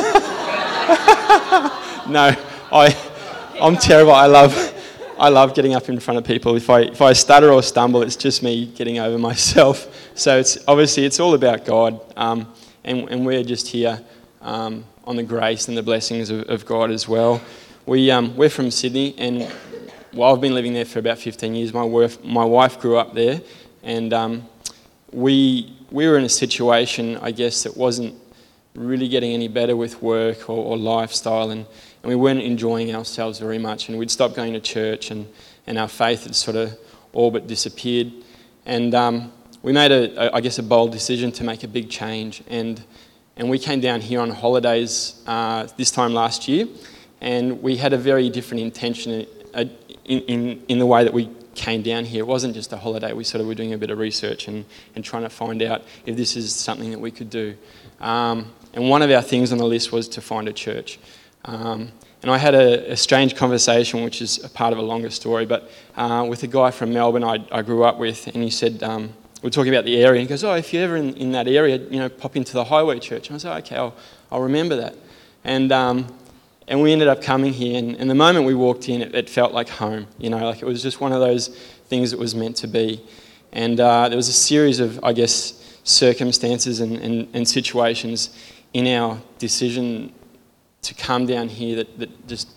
no, 2.07 2.35
I, 2.71 2.95
I'm 3.59 3.75
terrible. 3.75 4.13
I 4.13 4.27
love, 4.27 4.66
I 5.19 5.29
love 5.29 5.55
getting 5.55 5.73
up 5.73 5.89
in 5.89 5.99
front 5.99 6.19
of 6.19 6.23
people. 6.25 6.55
If 6.55 6.69
I, 6.69 6.81
if 6.81 7.01
I 7.01 7.13
stutter 7.13 7.51
or 7.51 7.63
stumble, 7.63 8.03
it's 8.03 8.15
just 8.15 8.43
me 8.43 8.67
getting 8.67 8.99
over 8.99 9.17
myself. 9.29 10.11
So 10.15 10.37
it's 10.37 10.57
obviously 10.67 11.05
it's 11.05 11.19
all 11.19 11.33
about 11.33 11.65
God, 11.65 11.99
um, 12.15 12.53
and, 12.83 13.09
and 13.09 13.25
we're 13.25 13.43
just 13.43 13.67
here 13.67 13.99
um, 14.41 14.85
on 15.05 15.15
the 15.15 15.23
grace 15.23 15.67
and 15.67 15.77
the 15.77 15.81
blessings 15.81 16.29
of, 16.29 16.47
of 16.49 16.65
God 16.65 16.91
as 16.91 17.07
well. 17.07 17.41
We, 17.85 18.11
um, 18.11 18.35
we're 18.35 18.49
from 18.49 18.69
Sydney, 18.69 19.15
and 19.17 19.51
well, 20.13 20.33
I've 20.33 20.41
been 20.41 20.53
living 20.53 20.73
there 20.73 20.85
for 20.85 20.99
about 20.99 21.17
15 21.17 21.55
years. 21.55 21.73
My 21.73 21.83
wife, 21.83 22.23
my 22.23 22.45
wife 22.45 22.79
grew 22.79 22.97
up 22.97 23.15
there, 23.15 23.41
and 23.81 24.13
um, 24.13 24.47
we, 25.11 25.75
we 25.89 26.07
were 26.07 26.17
in 26.17 26.25
a 26.25 26.29
situation, 26.29 27.17
I 27.17 27.31
guess, 27.31 27.63
that 27.63 27.75
wasn't 27.75 28.15
really 28.77 29.07
getting 29.07 29.33
any 29.33 29.47
better 29.47 29.75
with 29.75 30.01
work 30.01 30.49
or, 30.49 30.63
or 30.63 30.77
lifestyle, 30.77 31.49
and, 31.49 31.65
and 32.03 32.09
we 32.09 32.15
weren't 32.15 32.41
enjoying 32.41 32.93
ourselves 32.95 33.39
very 33.39 33.57
much. 33.57 33.89
And 33.89 33.97
we'd 33.97 34.11
stopped 34.11 34.35
going 34.35 34.53
to 34.53 34.59
church, 34.59 35.11
and, 35.11 35.27
and 35.65 35.77
our 35.77 35.87
faith 35.87 36.23
had 36.23 36.35
sort 36.35 36.55
of 36.55 36.77
all 37.11 37.31
but 37.31 37.47
disappeared. 37.47 38.11
And 38.65 38.93
um, 38.93 39.31
we 39.63 39.73
made, 39.73 39.91
a, 39.91 40.27
a, 40.27 40.35
I 40.35 40.41
guess, 40.41 40.59
a 40.59 40.63
bold 40.63 40.91
decision 40.91 41.31
to 41.33 41.43
make 41.43 41.63
a 41.63 41.67
big 41.67 41.89
change. 41.89 42.43
And, 42.47 42.83
and 43.35 43.49
we 43.49 43.57
came 43.57 43.81
down 43.81 44.01
here 44.01 44.21
on 44.21 44.29
holidays 44.29 45.21
uh, 45.25 45.67
this 45.75 45.89
time 45.89 46.13
last 46.13 46.47
year, 46.47 46.67
and 47.19 47.61
we 47.63 47.77
had 47.77 47.93
a 47.93 47.97
very 47.97 48.29
different 48.29 48.61
intention 48.61 49.25
uh, 49.55 49.65
in, 50.05 50.19
in, 50.21 50.63
in 50.67 50.79
the 50.79 50.85
way 50.85 51.03
that 51.03 51.13
we 51.13 51.31
came 51.55 51.81
down 51.81 52.05
here. 52.05 52.19
It 52.19 52.27
wasn't 52.27 52.53
just 52.53 52.71
a 52.71 52.77
holiday. 52.77 53.13
We 53.13 53.23
sort 53.23 53.41
of 53.41 53.47
were 53.47 53.55
doing 53.55 53.73
a 53.73 53.77
bit 53.79 53.89
of 53.89 53.97
research 53.97 54.47
and, 54.47 54.63
and 54.95 55.03
trying 55.03 55.23
to 55.23 55.29
find 55.29 55.63
out 55.63 55.83
if 56.05 56.15
this 56.15 56.35
is 56.35 56.53
something 56.53 56.91
that 56.91 56.99
we 56.99 57.09
could 57.09 57.31
do. 57.31 57.55
Um, 57.99 58.53
and 58.77 58.87
one 58.87 59.01
of 59.01 59.09
our 59.09 59.23
things 59.23 59.51
on 59.51 59.57
the 59.57 59.65
list 59.65 59.91
was 59.91 60.07
to 60.07 60.21
find 60.21 60.47
a 60.47 60.53
church. 60.53 60.99
Um, 61.45 61.91
and 62.21 62.29
I 62.29 62.37
had 62.37 62.53
a, 62.53 62.91
a, 62.91 62.95
strange 62.95 63.35
conversation, 63.35 64.03
which 64.03 64.21
is 64.21 64.43
a 64.43 64.49
part 64.49 64.71
of 64.71 64.77
a 64.77 64.83
longer 64.83 65.09
story, 65.09 65.47
but 65.47 65.71
uh, 65.95 66.23
with 66.29 66.43
a 66.43 66.47
guy 66.47 66.69
from 66.69 66.93
Melbourne 66.93 67.23
I, 67.23 67.43
I, 67.51 67.63
grew 67.63 67.83
up 67.83 67.97
with, 67.97 68.27
and 68.27 68.43
he 68.43 68.51
said, 68.51 68.83
um, 68.83 69.13
we 69.41 69.47
are 69.47 69.49
talking 69.49 69.73
about 69.73 69.85
the 69.85 69.97
area, 69.97 70.21
and 70.21 70.21
he 70.21 70.27
goes, 70.27 70.43
Oh, 70.43 70.53
if 70.53 70.71
you're 70.71 70.83
ever 70.83 70.95
in, 70.95 71.15
in, 71.15 71.31
that 71.31 71.47
area, 71.47 71.77
you 71.77 71.97
know, 71.97 72.07
pop 72.07 72.35
into 72.35 72.53
the 72.53 72.65
Highway 72.65 72.99
Church. 72.99 73.29
And 73.29 73.35
I 73.35 73.39
said, 73.39 73.57
Okay, 73.63 73.77
I'll, 73.77 73.95
I'll 74.31 74.41
remember 74.41 74.75
that. 74.75 74.95
And, 75.43 75.71
um, 75.71 76.15
and 76.67 76.79
we 76.79 76.91
ended 76.91 77.07
up 77.07 77.23
coming 77.23 77.53
here, 77.53 77.79
and, 77.79 77.95
and 77.95 78.07
the 78.07 78.15
moment 78.15 78.45
we 78.45 78.53
walked 78.53 78.89
in, 78.89 79.01
it, 79.01 79.15
it, 79.15 79.27
felt 79.27 79.53
like 79.53 79.69
home. 79.69 80.05
You 80.19 80.29
know, 80.29 80.37
like 80.37 80.61
it 80.61 80.65
was 80.65 80.83
just 80.83 81.01
one 81.01 81.13
of 81.13 81.19
those 81.19 81.47
things 81.87 82.11
that 82.11 82.19
was 82.19 82.35
meant 82.35 82.57
to 82.57 82.67
be. 82.67 83.01
And 83.53 83.79
uh, 83.79 84.07
there 84.07 84.17
was 84.17 84.29
a 84.29 84.33
series 84.33 84.79
of, 84.79 85.03
I 85.03 85.13
guess, 85.13 85.63
circumstances 85.83 86.79
and, 86.79 86.97
and, 86.97 87.27
and 87.33 87.47
situations 87.47 88.29
in 88.73 88.87
our 88.87 89.19
decision 89.37 90.13
to 90.81 90.93
come 90.93 91.25
down 91.25 91.49
here 91.49 91.77
that, 91.77 91.99
that 91.99 92.27
just 92.27 92.49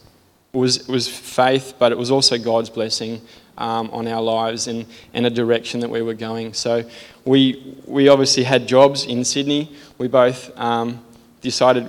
was, 0.52 0.86
was 0.88 1.08
faith, 1.08 1.74
but 1.78 1.92
it 1.92 1.98
was 1.98 2.10
also 2.10 2.38
God's 2.38 2.70
blessing 2.70 3.20
um, 3.58 3.90
on 3.92 4.08
our 4.08 4.22
lives 4.22 4.66
and, 4.66 4.86
and 5.14 5.26
a 5.26 5.30
direction 5.30 5.80
that 5.80 5.90
we 5.90 6.02
were 6.02 6.14
going. 6.14 6.52
So 6.54 6.88
we, 7.24 7.76
we 7.86 8.08
obviously 8.08 8.42
had 8.42 8.66
jobs 8.66 9.04
in 9.04 9.24
Sydney. 9.24 9.74
We 9.98 10.08
both 10.08 10.56
um, 10.58 11.04
decided, 11.40 11.88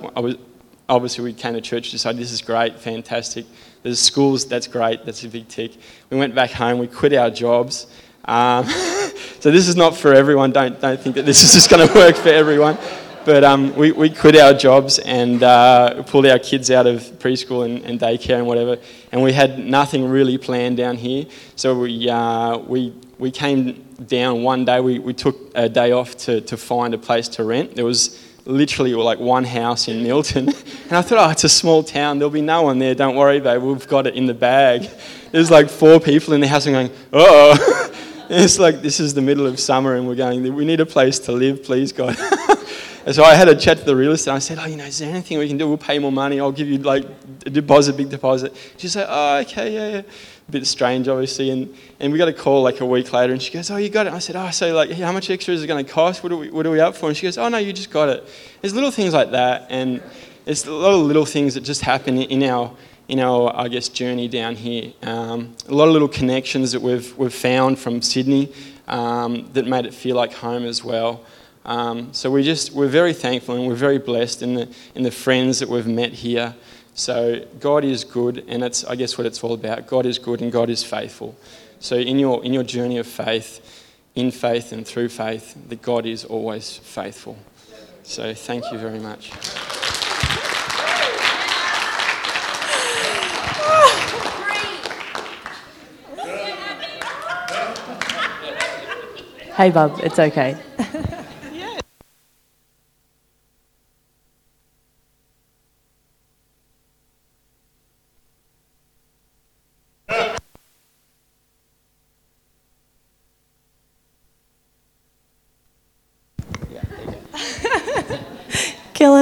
obviously 0.87 1.23
we 1.23 1.33
came 1.33 1.53
to 1.53 1.61
church, 1.61 1.91
decided 1.91 2.21
this 2.21 2.31
is 2.31 2.41
great, 2.41 2.79
fantastic. 2.79 3.45
There's 3.83 3.99
schools, 3.99 4.45
that's 4.45 4.67
great, 4.67 5.05
that's 5.05 5.23
a 5.23 5.29
big 5.29 5.47
tick. 5.47 5.71
We 6.09 6.17
went 6.17 6.35
back 6.35 6.51
home, 6.51 6.77
we 6.77 6.87
quit 6.87 7.13
our 7.13 7.29
jobs. 7.29 7.87
Um, 8.25 8.65
so 9.39 9.49
this 9.49 9.67
is 9.67 9.75
not 9.75 9.95
for 9.95 10.13
everyone. 10.13 10.51
Don't, 10.51 10.79
don't 10.79 10.99
think 10.99 11.15
that 11.15 11.25
this 11.25 11.43
is 11.43 11.53
just 11.53 11.69
going 11.69 11.87
to 11.87 11.93
work 11.95 12.15
for 12.15 12.29
everyone. 12.29 12.77
But 13.23 13.43
um, 13.43 13.75
we, 13.75 13.91
we 13.91 14.09
quit 14.09 14.35
our 14.35 14.53
jobs 14.53 14.97
and 14.97 15.43
uh, 15.43 16.01
pulled 16.03 16.25
our 16.25 16.39
kids 16.39 16.71
out 16.71 16.87
of 16.87 17.01
preschool 17.19 17.65
and, 17.65 17.85
and, 17.85 17.99
daycare 17.99 18.37
and 18.37 18.47
whatever. 18.47 18.77
And 19.11 19.21
we 19.21 19.31
had 19.31 19.59
nothing 19.59 20.09
really 20.09 20.39
planned 20.39 20.77
down 20.77 20.97
here. 20.97 21.25
So 21.55 21.77
we, 21.77 22.09
uh, 22.09 22.57
we, 22.57 22.95
we 23.19 23.29
came 23.29 23.83
down 24.07 24.41
one 24.41 24.65
day. 24.65 24.79
We, 24.79 24.97
we 24.97 25.13
took 25.13 25.37
a 25.53 25.69
day 25.69 25.91
off 25.91 26.17
to, 26.17 26.41
to 26.41 26.57
find 26.57 26.95
a 26.95 26.97
place 26.97 27.27
to 27.29 27.43
rent. 27.43 27.75
There 27.75 27.85
was 27.85 28.19
literally 28.45 28.95
like 28.95 29.19
one 29.19 29.43
house 29.43 29.87
in 29.87 30.03
Milton. 30.03 30.49
And 30.91 30.97
I 30.97 31.01
thought, 31.03 31.25
oh, 31.25 31.31
it's 31.31 31.45
a 31.45 31.49
small 31.49 31.83
town. 31.83 32.19
There'll 32.19 32.29
be 32.29 32.41
no 32.41 32.63
one 32.63 32.77
there. 32.77 32.93
Don't 32.93 33.15
worry, 33.15 33.39
babe. 33.39 33.61
We've 33.61 33.87
got 33.87 34.07
it 34.07 34.15
in 34.15 34.25
the 34.25 34.33
bag. 34.33 34.89
There's 35.31 35.49
like 35.49 35.69
four 35.69 36.01
people 36.01 36.33
in 36.33 36.41
the 36.41 36.49
house 36.49 36.65
and 36.65 36.73
going, 36.73 36.91
oh. 37.13 37.91
it's 38.29 38.59
like 38.59 38.81
this 38.81 38.99
is 38.99 39.13
the 39.13 39.21
middle 39.21 39.47
of 39.47 39.57
summer 39.57 39.95
and 39.95 40.05
we're 40.05 40.15
going, 40.15 40.53
we 40.53 40.65
need 40.65 40.81
a 40.81 40.85
place 40.85 41.17
to 41.19 41.31
live, 41.31 41.63
please, 41.63 41.93
God. 41.93 42.17
And 43.03 43.15
so 43.15 43.23
I 43.23 43.33
had 43.33 43.47
a 43.47 43.55
chat 43.55 43.79
to 43.79 43.83
the 43.83 43.95
real 43.95 44.11
estate. 44.11 44.31
I 44.31 44.39
said, 44.39 44.59
"Oh, 44.59 44.65
you 44.65 44.75
know, 44.75 44.85
is 44.85 44.99
there 44.99 45.09
anything 45.09 45.39
we 45.39 45.47
can 45.47 45.57
do? 45.57 45.67
We'll 45.67 45.77
pay 45.77 45.97
more 45.97 46.11
money. 46.11 46.39
I'll 46.39 46.51
give 46.51 46.67
you 46.67 46.77
like 46.77 47.03
a 47.45 47.49
deposit, 47.49 47.97
big 47.97 48.09
deposit." 48.09 48.55
She 48.77 48.87
said, 48.87 49.07
"Oh, 49.09 49.37
okay, 49.39 49.73
yeah, 49.73 49.89
yeah." 49.89 50.01
A 50.47 50.51
bit 50.51 50.67
strange, 50.67 51.07
obviously. 51.07 51.49
And, 51.49 51.75
and 51.99 52.11
we 52.13 52.19
got 52.19 52.27
a 52.27 52.33
call 52.33 52.61
like 52.61 52.79
a 52.79 52.85
week 52.85 53.11
later, 53.11 53.33
and 53.33 53.41
she 53.41 53.51
goes, 53.51 53.71
"Oh, 53.71 53.77
you 53.77 53.89
got 53.89 54.05
it." 54.05 54.13
I 54.13 54.19
said, 54.19 54.35
"Oh, 54.35 54.49
so 54.51 54.73
like, 54.73 54.91
how 54.91 55.11
much 55.11 55.31
extra 55.31 55.53
is 55.53 55.63
it 55.63 55.67
going 55.67 55.83
to 55.83 55.91
cost? 55.91 56.21
What 56.21 56.31
are 56.31 56.37
we, 56.37 56.51
what 56.51 56.65
are 56.67 56.71
we 56.71 56.79
up 56.79 56.95
for?" 56.95 57.07
And 57.07 57.17
she 57.17 57.23
goes, 57.23 57.39
"Oh, 57.39 57.49
no, 57.49 57.57
you 57.57 57.73
just 57.73 57.89
got 57.89 58.07
it." 58.09 58.27
There's 58.61 58.75
little 58.75 58.91
things 58.91 59.13
like 59.13 59.31
that, 59.31 59.65
and 59.69 60.01
it's 60.45 60.67
a 60.67 60.71
lot 60.71 60.93
of 60.93 61.01
little 61.01 61.25
things 61.25 61.55
that 61.55 61.61
just 61.61 61.81
happen 61.81 62.17
in 62.17 62.43
our 62.43 62.71
in 63.07 63.19
our, 63.19 63.51
I 63.55 63.67
guess, 63.67 63.89
journey 63.89 64.27
down 64.27 64.55
here. 64.55 64.93
Um, 65.01 65.55
a 65.67 65.73
lot 65.73 65.87
of 65.87 65.93
little 65.93 66.07
connections 66.07 66.71
that 66.73 66.81
we've 66.83 67.17
we've 67.17 67.33
found 67.33 67.79
from 67.79 68.03
Sydney 68.03 68.53
um, 68.87 69.49
that 69.53 69.65
made 69.65 69.87
it 69.87 69.93
feel 69.93 70.15
like 70.15 70.33
home 70.33 70.65
as 70.65 70.83
well. 70.83 71.21
Um, 71.65 72.13
so 72.13 72.31
we 72.31 72.43
just 72.43 72.71
we're 72.71 72.87
very 72.87 73.13
thankful 73.13 73.55
and 73.55 73.67
we're 73.67 73.75
very 73.75 73.99
blessed 73.99 74.41
in 74.41 74.55
the 74.55 74.75
in 74.95 75.03
the 75.03 75.11
friends 75.11 75.59
that 75.59 75.69
we've 75.69 75.87
met 75.87 76.11
here. 76.13 76.55
So 76.93 77.45
God 77.59 77.83
is 77.83 78.03
good, 78.03 78.43
and 78.47 78.63
it's 78.63 78.83
I 78.83 78.95
guess 78.95 79.17
what 79.17 79.27
it's 79.27 79.43
all 79.43 79.53
about. 79.53 79.87
God 79.87 80.05
is 80.05 80.17
good 80.17 80.41
and 80.41 80.51
God 80.51 80.69
is 80.69 80.83
faithful. 80.83 81.35
So 81.79 81.95
in 81.95 82.19
your 82.19 82.43
in 82.43 82.53
your 82.53 82.63
journey 82.63 82.97
of 82.97 83.07
faith, 83.07 83.87
in 84.15 84.31
faith 84.31 84.71
and 84.71 84.85
through 84.85 85.09
faith, 85.09 85.55
that 85.69 85.81
God 85.81 86.05
is 86.05 86.25
always 86.25 86.77
faithful. 86.77 87.37
So 88.03 88.33
thank 88.33 88.71
you 88.71 88.77
very 88.77 88.99
much. 88.99 89.31
Hey, 99.55 99.69
bub, 99.69 99.99
it's 100.01 100.17
okay. 100.17 100.57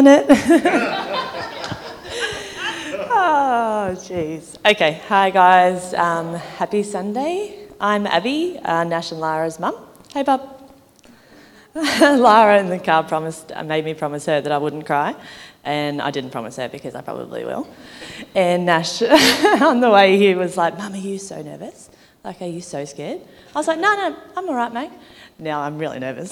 It. 0.08 0.26
oh, 3.10 3.92
jeez. 3.96 4.56
Okay, 4.66 5.02
hi 5.08 5.30
guys. 5.30 5.94
Um, 5.94 6.36
happy 6.36 6.84
Sunday. 6.84 7.68
I'm 7.82 8.08
Abby, 8.08 8.58
uh, 8.64 8.86
Nash 8.86 9.12
and 9.12 9.20
Lara's 9.20 9.60
mum. 9.60 9.76
Hey, 10.14 10.24
bub. 10.24 10.72
Lara 11.76 12.60
in 12.60 12.70
the 12.70 12.80
car 12.80 13.04
promised, 13.04 13.52
uh, 13.54 13.62
made 13.64 13.84
me 13.84 13.94
promise 13.94 14.26
her 14.28 14.40
that 14.40 14.52
I 14.52 14.58
wouldn't 14.58 14.86
cry, 14.86 15.16
and 15.66 16.02
I 16.02 16.12
didn't 16.12 16.30
promise 16.30 16.56
her 16.56 16.70
because 16.70 16.96
I 16.96 17.02
probably 17.02 17.44
will. 17.44 17.68
And 18.34 18.66
Nash, 18.66 19.02
on 19.62 19.82
the 19.82 19.90
way 19.90 20.18
here, 20.18 20.38
was 20.38 20.56
like, 20.56 20.78
"Mum, 20.78 20.94
are 20.94 20.98
you 20.98 21.18
so 21.18 21.42
nervous? 21.42 21.90
Like, 22.24 22.42
are 22.42 22.48
you 22.48 22.62
so 22.62 22.86
scared?" 22.86 23.20
I 23.54 23.60
was 23.60 23.68
like, 23.68 23.80
"No, 23.80 23.94
no, 23.96 24.16
I'm 24.38 24.48
all 24.48 24.56
right, 24.56 24.72
mate." 24.72 24.92
Now 25.40 25.60
I'm 25.62 25.78
really 25.78 26.00
nervous, 26.00 26.32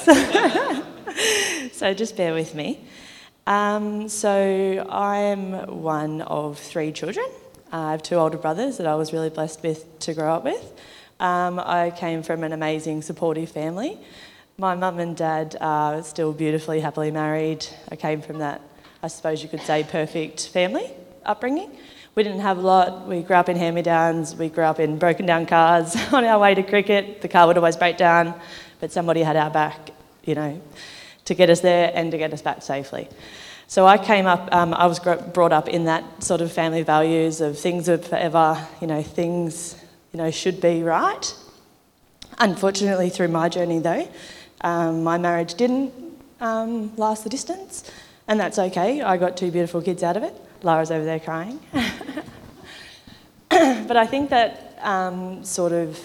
so 1.73 1.93
just 1.93 2.15
bear 2.15 2.33
with 2.33 2.55
me. 2.55 2.79
Um, 3.47 4.09
so 4.09 4.85
I 4.89 5.19
am 5.19 5.81
one 5.81 6.19
of 6.19 6.59
three 6.59 6.91
children. 6.91 7.25
I 7.71 7.91
have 7.91 8.03
two 8.03 8.15
older 8.15 8.37
brothers 8.37 8.75
that 8.75 8.85
I 8.85 8.95
was 8.95 9.13
really 9.13 9.29
blessed 9.29 9.63
with 9.63 9.99
to 9.99 10.13
grow 10.13 10.33
up 10.33 10.43
with. 10.43 10.73
Um, 11.21 11.57
I 11.57 11.93
came 11.95 12.23
from 12.23 12.43
an 12.43 12.51
amazing, 12.51 13.03
supportive 13.03 13.49
family. 13.49 13.99
My 14.57 14.75
mum 14.75 14.99
and 14.99 15.15
dad 15.15 15.55
are 15.61 16.03
still 16.03 16.33
beautifully, 16.33 16.81
happily 16.81 17.09
married. 17.09 17.65
I 17.89 17.95
came 17.95 18.21
from 18.21 18.39
that, 18.39 18.59
I 19.01 19.07
suppose 19.07 19.41
you 19.41 19.47
could 19.47 19.61
say, 19.61 19.85
perfect 19.85 20.49
family 20.49 20.91
upbringing. 21.23 21.71
We 22.15 22.23
didn't 22.23 22.41
have 22.41 22.57
a 22.57 22.61
lot. 22.61 23.07
We 23.07 23.21
grew 23.21 23.37
up 23.37 23.47
in 23.47 23.55
hand 23.55 23.75
me 23.75 23.81
downs. 23.81 24.35
We 24.35 24.49
grew 24.49 24.65
up 24.65 24.81
in 24.81 24.97
broken 24.97 25.25
down 25.25 25.45
cars 25.45 25.95
on 26.11 26.25
our 26.25 26.37
way 26.37 26.53
to 26.53 26.63
cricket. 26.63 27.21
The 27.21 27.29
car 27.29 27.47
would 27.47 27.55
always 27.57 27.77
break 27.77 27.95
down, 27.95 28.33
but 28.81 28.91
somebody 28.91 29.23
had 29.23 29.37
our 29.37 29.49
back, 29.49 29.91
you 30.25 30.35
know, 30.35 30.61
to 31.27 31.35
get 31.35 31.49
us 31.49 31.59
there 31.59 31.91
and 31.93 32.09
to 32.11 32.17
get 32.17 32.31
us 32.31 32.41
back 32.41 32.61
safely. 32.61 33.07
So 33.67 33.85
I 33.85 33.97
came 33.97 34.25
up, 34.25 34.47
um, 34.53 34.73
I 34.73 34.85
was 34.85 34.97
brought 34.99 35.51
up 35.51 35.67
in 35.67 35.83
that 35.85 36.23
sort 36.23 36.39
of 36.39 36.53
family 36.53 36.83
values 36.83 37.41
of 37.41 37.59
things 37.59 37.89
are 37.89 37.97
forever, 37.97 38.65
you 38.79 38.87
know, 38.87 39.03
things, 39.03 39.75
you 40.13 40.19
know, 40.19 40.31
should 40.31 40.61
be 40.61 40.83
right. 40.83 41.35
Unfortunately, 42.39 43.09
through 43.09 43.27
my 43.27 43.49
journey 43.49 43.79
though, 43.79 44.07
um, 44.61 45.03
my 45.03 45.17
marriage 45.17 45.55
didn't 45.55 45.93
um, 46.39 46.95
last 46.95 47.25
the 47.25 47.29
distance, 47.29 47.91
and 48.29 48.39
that's 48.39 48.57
okay. 48.57 49.01
I 49.01 49.17
got 49.17 49.35
two 49.35 49.51
beautiful 49.51 49.81
kids 49.81 50.01
out 50.03 50.15
of 50.15 50.23
it. 50.23 50.33
Lara's 50.63 50.91
over 50.91 51.03
there 51.03 51.19
crying. 51.19 51.59
but 53.49 53.97
I 53.97 54.07
think 54.07 54.29
that 54.29 54.79
um, 54.81 55.43
sort 55.43 55.73
of 55.73 55.99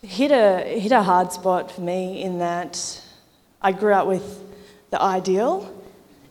hit 0.00 0.30
a, 0.30 0.80
hit 0.80 0.92
a 0.92 1.02
hard 1.02 1.32
spot 1.32 1.70
for 1.70 1.82
me 1.82 2.22
in 2.22 2.38
that 2.38 3.02
I 3.62 3.72
grew 3.72 3.92
up 3.92 4.06
with 4.06 4.42
the 4.90 5.00
ideal 5.00 5.72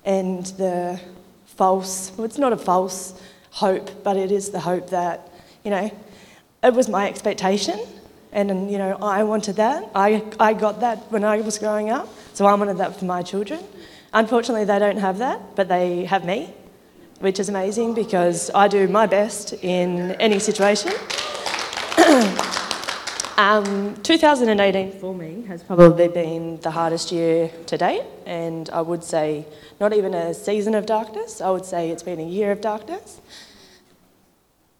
and 0.04 0.46
the 0.58 1.00
false, 1.46 2.12
well, 2.18 2.26
it's 2.26 2.38
not 2.38 2.52
a 2.54 2.58
false 2.58 3.20
hope, 3.52 4.04
but 4.04 4.18
it 4.18 4.32
is 4.32 4.50
the 4.50 4.60
hope 4.60 4.90
that, 4.90 5.32
you 5.64 5.72
know, 5.72 5.90
it 6.64 6.74
was 6.74 6.90
my 6.90 7.08
expectation. 7.08 7.80
And, 8.34 8.72
you 8.72 8.78
know, 8.78 8.98
I 9.02 9.24
wanted 9.24 9.56
that. 9.58 9.90
I, 9.96 10.24
I 10.40 10.54
got 10.54 10.80
that 10.82 11.12
when 11.12 11.24
I 11.24 11.42
was 11.42 11.58
growing 11.58 11.90
up. 11.90 12.08
So 12.34 12.46
I 12.46 12.54
wanted 12.54 12.78
that 12.78 12.98
for 12.98 13.06
my 13.06 13.22
children. 13.22 13.64
Unfortunately, 14.14 14.66
they 14.66 14.80
don't 14.80 14.98
have 14.98 15.18
that, 15.20 15.56
but 15.56 15.68
they 15.70 16.06
have 16.06 16.26
me, 16.26 16.54
which 17.20 17.40
is 17.40 17.50
amazing 17.50 17.94
because 17.94 18.52
I 18.54 18.68
do 18.68 18.88
my 18.88 19.06
best 19.06 19.54
in 19.54 20.12
any 20.14 20.40
situation. 20.40 20.92
Um, 23.42 23.96
2018 24.04 25.00
for 25.00 25.16
me 25.16 25.44
has 25.48 25.64
probably 25.64 26.08
been 26.08 26.60
the 26.60 26.70
hardest 26.70 27.12
year 27.12 27.50
to 27.66 27.76
date, 27.76 28.04
and 28.28 28.70
I 28.70 28.82
would 28.82 29.04
say 29.04 29.48
not 29.80 29.94
even 29.94 30.14
a 30.14 30.32
season 30.34 30.76
of 30.76 30.86
darkness, 30.86 31.42
I 31.42 31.50
would 31.50 31.66
say 31.66 31.90
it's 31.90 32.04
been 32.04 32.20
a 32.20 32.26
year 32.26 32.52
of 32.52 32.62
darkness. 32.62 33.20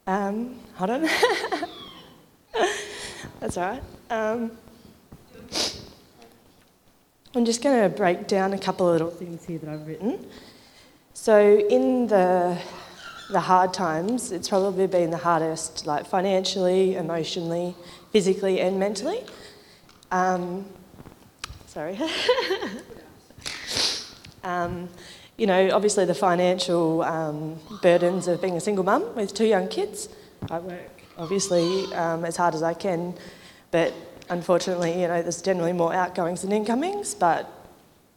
Um, 0.06 0.60
hold 0.76 0.90
on. 0.90 1.02
That's 3.40 3.56
all 3.56 3.64
right. 3.64 3.82
Um, 4.10 4.52
I'm 7.34 7.44
just 7.44 7.64
going 7.64 7.90
to 7.90 7.96
break 7.96 8.28
down 8.28 8.52
a 8.52 8.58
couple 8.58 8.86
of 8.86 8.92
little 8.92 9.10
things 9.10 9.44
here 9.44 9.58
that 9.58 9.68
I've 9.68 9.88
written. 9.88 10.24
So, 11.14 11.58
in 11.58 12.06
the 12.06 12.58
the 13.30 13.40
hard 13.40 13.72
times, 13.72 14.30
it's 14.30 14.48
probably 14.48 14.86
been 14.86 15.10
the 15.10 15.16
hardest, 15.16 15.86
like 15.86 16.06
financially, 16.06 16.96
emotionally, 16.96 17.74
physically, 18.12 18.60
and 18.60 18.78
mentally. 18.78 19.24
Um, 20.10 20.66
sorry. 21.66 21.98
um, 24.44 24.88
you 25.36 25.46
know, 25.46 25.70
obviously 25.72 26.04
the 26.04 26.14
financial 26.14 27.02
um, 27.02 27.58
burdens 27.80 28.28
of 28.28 28.40
being 28.40 28.56
a 28.56 28.60
single 28.60 28.84
mum 28.84 29.14
with 29.16 29.34
two 29.34 29.46
young 29.46 29.68
kids. 29.68 30.08
I 30.50 30.58
work 30.58 31.02
obviously 31.18 31.92
um, 31.94 32.24
as 32.24 32.36
hard 32.36 32.54
as 32.54 32.62
I 32.62 32.74
can, 32.74 33.14
but 33.70 33.94
unfortunately, 34.28 35.00
you 35.00 35.08
know, 35.08 35.22
there's 35.22 35.42
generally 35.42 35.72
more 35.72 35.94
outgoings 35.94 36.42
than 36.42 36.52
incomings. 36.52 37.14
But 37.14 37.50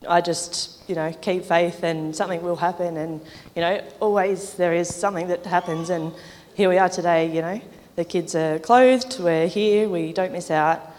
I 0.07 0.21
just, 0.21 0.87
you 0.89 0.95
know, 0.95 1.11
keep 1.21 1.45
faith 1.45 1.83
and 1.83 2.15
something 2.15 2.41
will 2.41 2.55
happen. 2.55 2.97
And, 2.97 3.21
you 3.55 3.61
know, 3.61 3.81
always 3.99 4.53
there 4.53 4.73
is 4.73 4.93
something 4.93 5.27
that 5.27 5.45
happens. 5.45 5.89
And 5.89 6.13
here 6.53 6.69
we 6.69 6.77
are 6.77 6.89
today, 6.89 7.33
you 7.33 7.41
know, 7.41 7.61
the 7.95 8.05
kids 8.05 8.35
are 8.35 8.59
clothed, 8.59 9.19
we're 9.19 9.47
here, 9.47 9.87
we 9.87 10.11
don't 10.11 10.31
miss 10.31 10.51
out. 10.51 10.93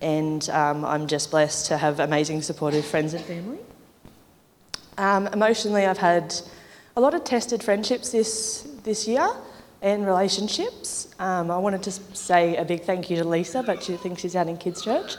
And 0.00 0.48
um, 0.50 0.84
I'm 0.84 1.06
just 1.06 1.30
blessed 1.30 1.66
to 1.66 1.78
have 1.78 2.00
amazing, 2.00 2.42
supportive 2.42 2.84
friends 2.84 3.14
and 3.14 3.24
family. 3.24 3.58
Um, 4.98 5.26
emotionally, 5.28 5.86
I've 5.86 5.98
had 5.98 6.34
a 6.96 7.00
lot 7.00 7.14
of 7.14 7.24
tested 7.24 7.62
friendships 7.62 8.12
this, 8.12 8.68
this 8.84 9.08
year 9.08 9.28
and 9.80 10.06
relationships. 10.06 11.08
Um, 11.18 11.50
I 11.50 11.58
wanted 11.58 11.82
to 11.84 11.90
say 11.90 12.56
a 12.56 12.64
big 12.64 12.82
thank 12.82 13.08
you 13.08 13.16
to 13.16 13.24
Lisa, 13.24 13.62
but 13.62 13.82
she 13.82 13.96
thinks 13.96 14.20
she's 14.20 14.36
out 14.36 14.48
in 14.48 14.58
kids' 14.58 14.82
church. 14.82 15.16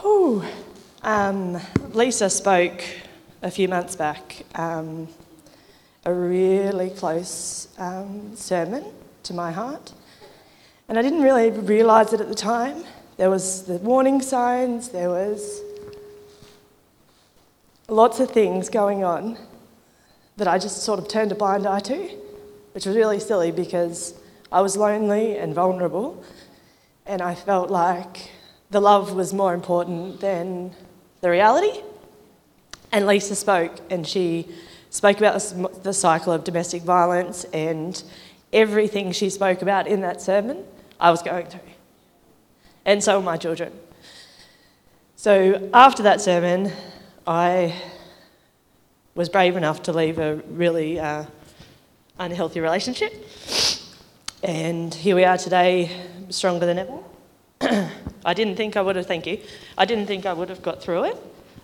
Whew. 0.00 0.44
Um, 1.02 1.58
Lisa 1.92 2.28
spoke 2.28 2.82
a 3.42 3.50
few 3.50 3.68
months 3.68 3.96
back 3.96 4.44
um, 4.54 5.08
a 6.04 6.12
really 6.12 6.90
close 6.90 7.68
um, 7.78 8.36
sermon 8.36 8.84
to 9.24 9.34
my 9.34 9.52
heart, 9.52 9.92
and 10.88 10.98
I 10.98 11.02
didn't 11.02 11.22
really 11.22 11.50
realise 11.50 12.12
it 12.12 12.20
at 12.20 12.28
the 12.28 12.34
time. 12.34 12.84
There 13.16 13.30
was 13.30 13.64
the 13.64 13.78
warning 13.78 14.20
signs. 14.22 14.88
There 14.88 15.10
was 15.10 15.60
lots 17.88 18.20
of 18.20 18.30
things 18.30 18.68
going 18.68 19.04
on 19.04 19.36
that 20.36 20.48
I 20.48 20.58
just 20.58 20.82
sort 20.82 20.98
of 20.98 21.06
turned 21.06 21.32
a 21.32 21.34
blind 21.34 21.66
eye 21.66 21.80
to, 21.80 22.08
which 22.72 22.86
was 22.86 22.96
really 22.96 23.20
silly 23.20 23.50
because 23.50 24.14
I 24.50 24.62
was 24.62 24.76
lonely 24.76 25.36
and 25.36 25.54
vulnerable, 25.54 26.24
and 27.04 27.20
I 27.20 27.34
felt 27.34 27.70
like 27.70 28.30
the 28.70 28.80
love 28.80 29.12
was 29.12 29.34
more 29.34 29.52
important 29.52 30.20
than 30.20 30.72
the 31.20 31.30
reality. 31.30 31.82
And 32.92 33.06
Lisa 33.06 33.36
spoke, 33.36 33.80
and 33.90 34.06
she 34.06 34.48
spoke 34.88 35.18
about 35.18 35.34
the 35.82 35.92
cycle 35.92 36.32
of 36.32 36.42
domestic 36.42 36.82
violence 36.82 37.44
and 37.52 38.02
everything 38.52 39.12
she 39.12 39.30
spoke 39.30 39.62
about 39.62 39.86
in 39.86 40.00
that 40.00 40.20
sermon, 40.20 40.64
I 40.98 41.10
was 41.10 41.22
going 41.22 41.46
to. 41.48 41.60
And 42.84 43.02
so 43.02 43.18
were 43.18 43.24
my 43.24 43.36
children. 43.36 43.72
So 45.16 45.70
after 45.74 46.02
that 46.04 46.20
sermon, 46.20 46.72
I 47.26 47.74
was 49.14 49.28
brave 49.28 49.56
enough 49.56 49.82
to 49.82 49.92
leave 49.92 50.18
a 50.18 50.36
really 50.48 50.98
uh, 50.98 51.24
unhealthy 52.18 52.60
relationship. 52.60 53.12
And 54.42 54.94
here 54.94 55.14
we 55.14 55.24
are 55.24 55.36
today, 55.36 55.90
stronger 56.30 56.64
than 56.64 56.78
ever. 56.78 56.98
I 58.24 58.34
didn't 58.34 58.56
think 58.56 58.76
I 58.76 58.82
would 58.82 58.96
have, 58.96 59.06
thank 59.06 59.26
you, 59.26 59.40
I 59.76 59.84
didn't 59.84 60.06
think 60.06 60.24
I 60.24 60.32
would 60.32 60.48
have 60.48 60.62
got 60.62 60.82
through 60.82 61.04
it, 61.04 61.16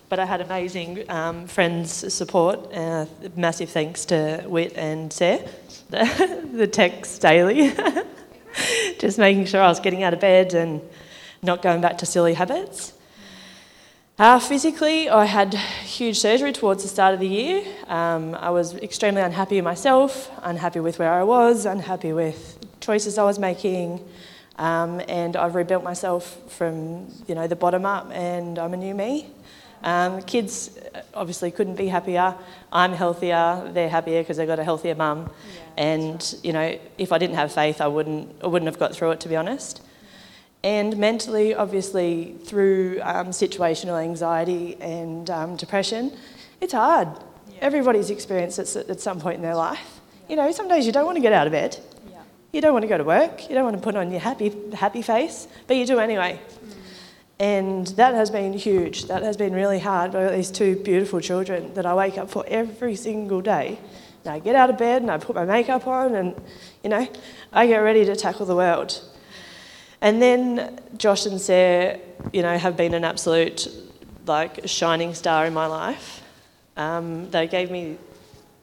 but 0.08 0.18
I 0.18 0.24
had 0.24 0.40
amazing 0.40 1.10
um, 1.10 1.46
friends' 1.46 2.12
support. 2.12 2.72
Uh, 2.72 3.06
massive 3.36 3.70
thanks 3.70 4.04
to 4.06 4.44
Wit 4.46 4.72
and 4.76 5.12
Sarah, 5.12 5.48
the, 5.90 6.48
the 6.52 6.66
text 6.66 7.20
daily. 7.20 7.72
Just 8.98 9.18
making 9.18 9.46
sure 9.46 9.60
I 9.60 9.68
was 9.68 9.80
getting 9.80 10.02
out 10.02 10.14
of 10.14 10.20
bed 10.20 10.54
and 10.54 10.80
not 11.42 11.62
going 11.62 11.80
back 11.80 11.98
to 11.98 12.06
silly 12.06 12.34
habits. 12.34 12.92
Uh, 14.18 14.38
physically, 14.38 15.10
I 15.10 15.26
had 15.26 15.52
huge 15.52 16.18
surgery 16.18 16.52
towards 16.52 16.82
the 16.82 16.88
start 16.88 17.12
of 17.12 17.20
the 17.20 17.28
year. 17.28 17.62
Um, 17.86 18.34
I 18.34 18.48
was 18.48 18.74
extremely 18.76 19.20
unhappy 19.20 19.56
with 19.56 19.64
myself, 19.64 20.30
unhappy 20.42 20.80
with 20.80 20.98
where 20.98 21.12
I 21.12 21.22
was, 21.22 21.66
unhappy 21.66 22.14
with 22.14 22.58
choices 22.80 23.18
I 23.18 23.24
was 23.24 23.38
making, 23.38 24.02
um, 24.56 25.02
and 25.06 25.36
I've 25.36 25.54
rebuilt 25.54 25.84
myself 25.84 26.38
from 26.50 27.08
you 27.26 27.34
know 27.34 27.46
the 27.46 27.56
bottom 27.56 27.84
up, 27.84 28.10
and 28.10 28.58
I'm 28.58 28.72
a 28.72 28.78
new 28.78 28.94
me. 28.94 29.26
Um, 29.82 30.22
kids 30.22 30.70
obviously 31.14 31.50
couldn't 31.50 31.76
be 31.76 31.88
happier. 31.88 32.34
I'm 32.72 32.92
healthier. 32.92 33.70
They're 33.72 33.88
happier 33.88 34.22
because 34.22 34.36
they've 34.36 34.46
got 34.46 34.58
a 34.58 34.64
healthier 34.64 34.94
mum. 34.94 35.28
Yeah, 35.28 35.84
and 35.84 36.14
right. 36.14 36.40
you 36.44 36.52
know, 36.52 36.78
if 36.98 37.12
I 37.12 37.18
didn't 37.18 37.36
have 37.36 37.52
faith, 37.52 37.80
I 37.80 37.86
wouldn't 37.86 38.34
I 38.42 38.46
wouldn't 38.46 38.70
have 38.70 38.78
got 38.78 38.94
through 38.94 39.12
it 39.12 39.20
to 39.20 39.28
be 39.28 39.36
honest. 39.36 39.82
And 40.64 40.96
mentally, 40.96 41.54
obviously, 41.54 42.34
through 42.44 43.00
um, 43.02 43.28
situational 43.28 44.02
anxiety 44.02 44.76
and 44.80 45.30
um, 45.30 45.56
depression, 45.56 46.12
it's 46.60 46.72
hard. 46.72 47.08
Yeah. 47.48 47.58
Everybody's 47.60 48.10
experienced 48.10 48.58
it 48.58 48.90
at 48.90 49.00
some 49.00 49.20
point 49.20 49.36
in 49.36 49.42
their 49.42 49.54
life. 49.54 50.00
Yeah. 50.24 50.30
You 50.30 50.36
know, 50.36 50.50
some 50.52 50.66
days 50.66 50.84
you 50.84 50.92
don't 50.92 51.06
want 51.06 51.16
to 51.16 51.22
get 51.22 51.32
out 51.32 51.46
of 51.46 51.52
bed. 51.52 51.78
Yeah. 52.10 52.22
You 52.52 52.60
don't 52.60 52.72
want 52.72 52.82
to 52.82 52.88
go 52.88 52.98
to 52.98 53.04
work. 53.04 53.48
You 53.48 53.54
don't 53.54 53.64
want 53.64 53.76
to 53.76 53.82
put 53.82 53.94
on 53.94 54.10
your 54.10 54.18
happy, 54.18 54.52
happy 54.72 55.02
face, 55.02 55.46
but 55.68 55.76
you 55.76 55.86
do 55.86 56.00
anyway. 56.00 56.40
And 57.38 57.86
that 57.88 58.14
has 58.14 58.30
been 58.30 58.54
huge. 58.54 59.06
That 59.06 59.22
has 59.22 59.36
been 59.36 59.52
really 59.52 59.78
hard. 59.78 60.14
I've 60.14 60.30
got 60.30 60.36
these 60.36 60.50
two 60.50 60.76
beautiful 60.76 61.20
children 61.20 61.74
that 61.74 61.84
I 61.84 61.94
wake 61.94 62.16
up 62.16 62.30
for 62.30 62.44
every 62.48 62.96
single 62.96 63.42
day. 63.42 63.78
And 64.24 64.34
I 64.34 64.38
get 64.38 64.56
out 64.56 64.70
of 64.70 64.78
bed 64.78 65.02
and 65.02 65.10
I 65.10 65.18
put 65.18 65.36
my 65.36 65.44
makeup 65.44 65.86
on 65.86 66.14
and, 66.14 66.34
you 66.82 66.88
know, 66.88 67.06
I 67.52 67.66
get 67.66 67.78
ready 67.78 68.04
to 68.06 68.16
tackle 68.16 68.46
the 68.46 68.56
world. 68.56 69.02
And 70.00 70.20
then 70.20 70.80
Josh 70.96 71.26
and 71.26 71.40
Sarah, 71.40 71.98
you 72.32 72.42
know, 72.42 72.56
have 72.56 72.76
been 72.76 72.94
an 72.94 73.04
absolute 73.04 73.68
like 74.26 74.66
shining 74.66 75.14
star 75.14 75.46
in 75.46 75.54
my 75.54 75.66
life. 75.66 76.22
Um, 76.76 77.30
they 77.30 77.46
gave 77.46 77.70
me 77.70 77.98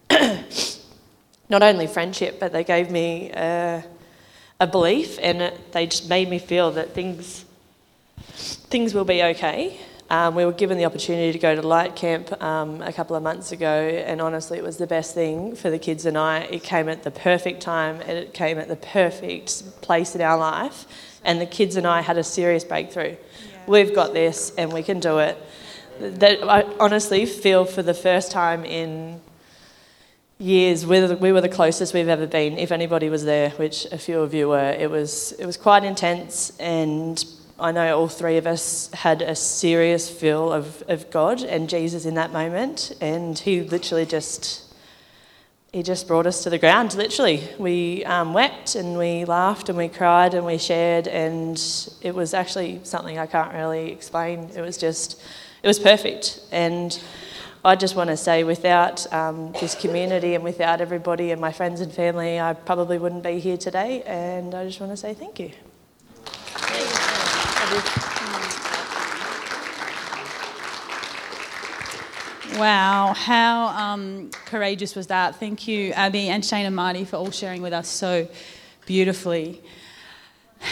not 1.49 1.63
only 1.63 1.88
friendship, 1.88 2.39
but 2.39 2.51
they 2.51 2.63
gave 2.63 2.91
me 2.91 3.31
uh, 3.31 3.81
a 4.59 4.67
belief, 4.67 5.17
and 5.21 5.41
it, 5.41 5.71
they 5.71 5.88
just 5.88 6.09
made 6.09 6.29
me 6.29 6.39
feel 6.39 6.71
that 6.71 6.93
things 6.93 7.45
things 8.73 8.95
will 8.95 9.05
be 9.05 9.21
okay. 9.21 9.77
Um, 10.09 10.33
we 10.33 10.45
were 10.45 10.51
given 10.51 10.79
the 10.79 10.86
opportunity 10.86 11.31
to 11.31 11.38
go 11.38 11.53
to 11.53 11.62
Light 11.62 11.95
Camp 11.95 12.41
um, 12.41 12.81
a 12.81 12.91
couple 12.91 13.15
of 13.15 13.21
months 13.21 13.51
ago, 13.51 13.67
and 13.67 14.19
honestly, 14.19 14.57
it 14.57 14.63
was 14.63 14.77
the 14.77 14.88
best 14.88 15.13
thing 15.13 15.55
for 15.55 15.69
the 15.69 15.77
kids 15.77 16.07
and 16.07 16.17
I. 16.17 16.39
It 16.39 16.63
came 16.63 16.89
at 16.89 17.03
the 17.03 17.12
perfect 17.12 17.62
time, 17.62 18.01
and 18.01 18.17
it 18.17 18.33
came 18.33 18.57
at 18.57 18.67
the 18.67 18.75
perfect 18.75 19.79
place 19.81 20.15
in 20.15 20.21
our 20.21 20.39
life 20.39 20.88
and 21.23 21.39
the 21.39 21.45
kids 21.45 21.75
and 21.75 21.86
I 21.86 22.01
had 22.01 22.17
a 22.17 22.23
serious 22.23 22.63
breakthrough. 22.63 23.12
Yeah. 23.12 23.17
We've 23.67 23.93
got 23.93 24.13
this 24.13 24.51
and 24.57 24.73
we 24.73 24.81
can 24.81 24.99
do 24.99 25.19
it. 25.19 25.38
That 25.99 26.43
I 26.43 26.63
honestly 26.79 27.27
feel 27.27 27.65
for 27.65 27.83
the 27.83 27.93
first 27.93 28.31
time 28.31 28.65
in 28.65 29.21
years 30.39 30.83
we 30.83 31.31
were 31.31 31.41
the 31.41 31.47
closest 31.49 31.93
we've 31.93 32.07
ever 32.07 32.25
been. 32.25 32.57
If 32.57 32.71
anybody 32.71 33.09
was 33.09 33.23
there, 33.23 33.51
which 33.51 33.86
a 33.91 33.99
few 33.99 34.19
of 34.19 34.33
you 34.33 34.49
were, 34.49 34.71
it 34.71 34.89
was 34.89 35.33
it 35.33 35.45
was 35.45 35.57
quite 35.57 35.83
intense 35.83 36.57
and 36.59 37.23
I 37.63 37.71
know 37.71 37.97
all 37.97 38.10
three 38.10 38.36
of 38.36 38.45
us 38.45 38.91
had 38.91 39.21
a 39.21 39.36
serious 39.36 40.10
feel 40.10 40.52
of, 40.52 40.84
of 40.89 41.10
God 41.10 41.41
and 41.43 41.69
Jesus 41.69 42.06
in 42.06 42.15
that 42.15 42.34
moment, 42.34 42.91
and 42.99 43.39
He 43.39 43.62
literally 43.62 44.06
just 44.06 44.69
he 45.71 45.82
just 45.82 46.08
brought 46.08 46.28
us 46.28 46.43
to 46.43 46.52
the 46.52 46.60
ground, 46.60 46.93
literally. 46.93 47.49
We 47.58 48.06
um, 48.06 48.32
wept 48.34 48.76
and 48.76 48.95
we 48.95 49.26
laughed 49.26 49.69
and 49.69 49.78
we 49.78 49.88
cried 49.88 50.36
and 50.36 50.45
we 50.45 50.60
shared, 50.60 51.08
and 51.08 51.58
it 52.02 52.13
was 52.13 52.36
actually 52.36 52.82
something 52.84 53.17
I 53.17 53.26
can't 53.26 53.54
really 53.54 53.91
explain. 53.91 54.52
It 54.56 54.62
was 54.62 54.78
just, 54.78 55.19
it 55.63 55.67
was 55.67 55.80
perfect. 55.80 56.41
And 56.52 57.02
I 57.65 57.76
just 57.76 57.95
want 57.95 58.12
to 58.12 58.17
say, 58.17 58.43
without 58.43 59.12
um, 59.12 59.52
this 59.54 59.73
community 59.73 60.36
and 60.36 60.43
without 60.43 60.80
everybody 60.80 61.32
and 61.32 61.41
my 61.41 61.52
friends 61.52 61.82
and 61.82 61.91
family, 61.91 62.39
I 62.39 62.54
probably 62.54 62.99
wouldn't 62.99 63.23
be 63.23 63.39
here 63.39 63.58
today. 63.58 64.04
And 64.04 64.54
I 64.54 64.65
just 64.65 64.80
want 64.80 64.91
to 64.91 64.97
say 64.97 65.15
thank 65.15 65.39
you. 65.39 65.54
Wow, 72.57 73.13
how 73.15 73.67
um, 73.69 74.29
courageous 74.45 74.95
was 74.95 75.07
that? 75.07 75.38
Thank 75.39 75.67
you, 75.67 75.91
Abby 75.93 76.29
and 76.29 76.45
Shane 76.45 76.67
and 76.67 76.75
Marty, 76.75 77.03
for 77.03 77.15
all 77.15 77.31
sharing 77.31 77.63
with 77.63 77.73
us 77.73 77.88
so 77.88 78.27
beautifully. 78.86 79.62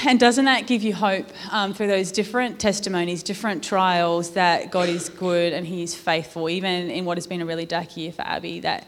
And 0.06 0.20
doesn't 0.20 0.46
that 0.46 0.68
give 0.68 0.84
you 0.84 0.94
hope 0.94 1.26
um, 1.52 1.74
through 1.74 1.88
those 1.88 2.12
different 2.12 2.60
testimonies, 2.60 3.24
different 3.24 3.64
trials, 3.64 4.32
that 4.32 4.72
God 4.72 4.90
is 4.90 5.10
good 5.10 5.54
and 5.54 5.66
He 5.66 5.82
is 5.82 5.96
faithful, 5.96 6.50
even 6.50 6.90
in 6.90 7.04
what 7.04 7.18
has 7.18 7.28
been 7.28 7.42
a 7.42 7.46
really 7.46 7.66
dark 7.66 7.98
year 7.98 8.12
for 8.12 8.22
Abby, 8.22 8.60
that 8.62 8.88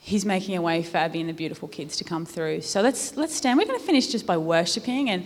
He's 0.00 0.24
making 0.24 0.56
a 0.56 0.60
way 0.60 0.82
for 0.82 0.98
Abby 0.98 1.20
and 1.20 1.30
the 1.30 1.34
beautiful 1.34 1.68
kids 1.68 1.96
to 1.98 2.04
come 2.04 2.26
through. 2.26 2.60
So 2.62 2.82
let's, 2.82 3.16
let's 3.16 3.34
stand. 3.34 3.58
We're 3.58 3.66
going 3.66 3.78
to 3.78 3.86
finish 3.86 4.08
just 4.08 4.26
by 4.26 4.36
worshipping 4.36 5.08
and 5.08 5.24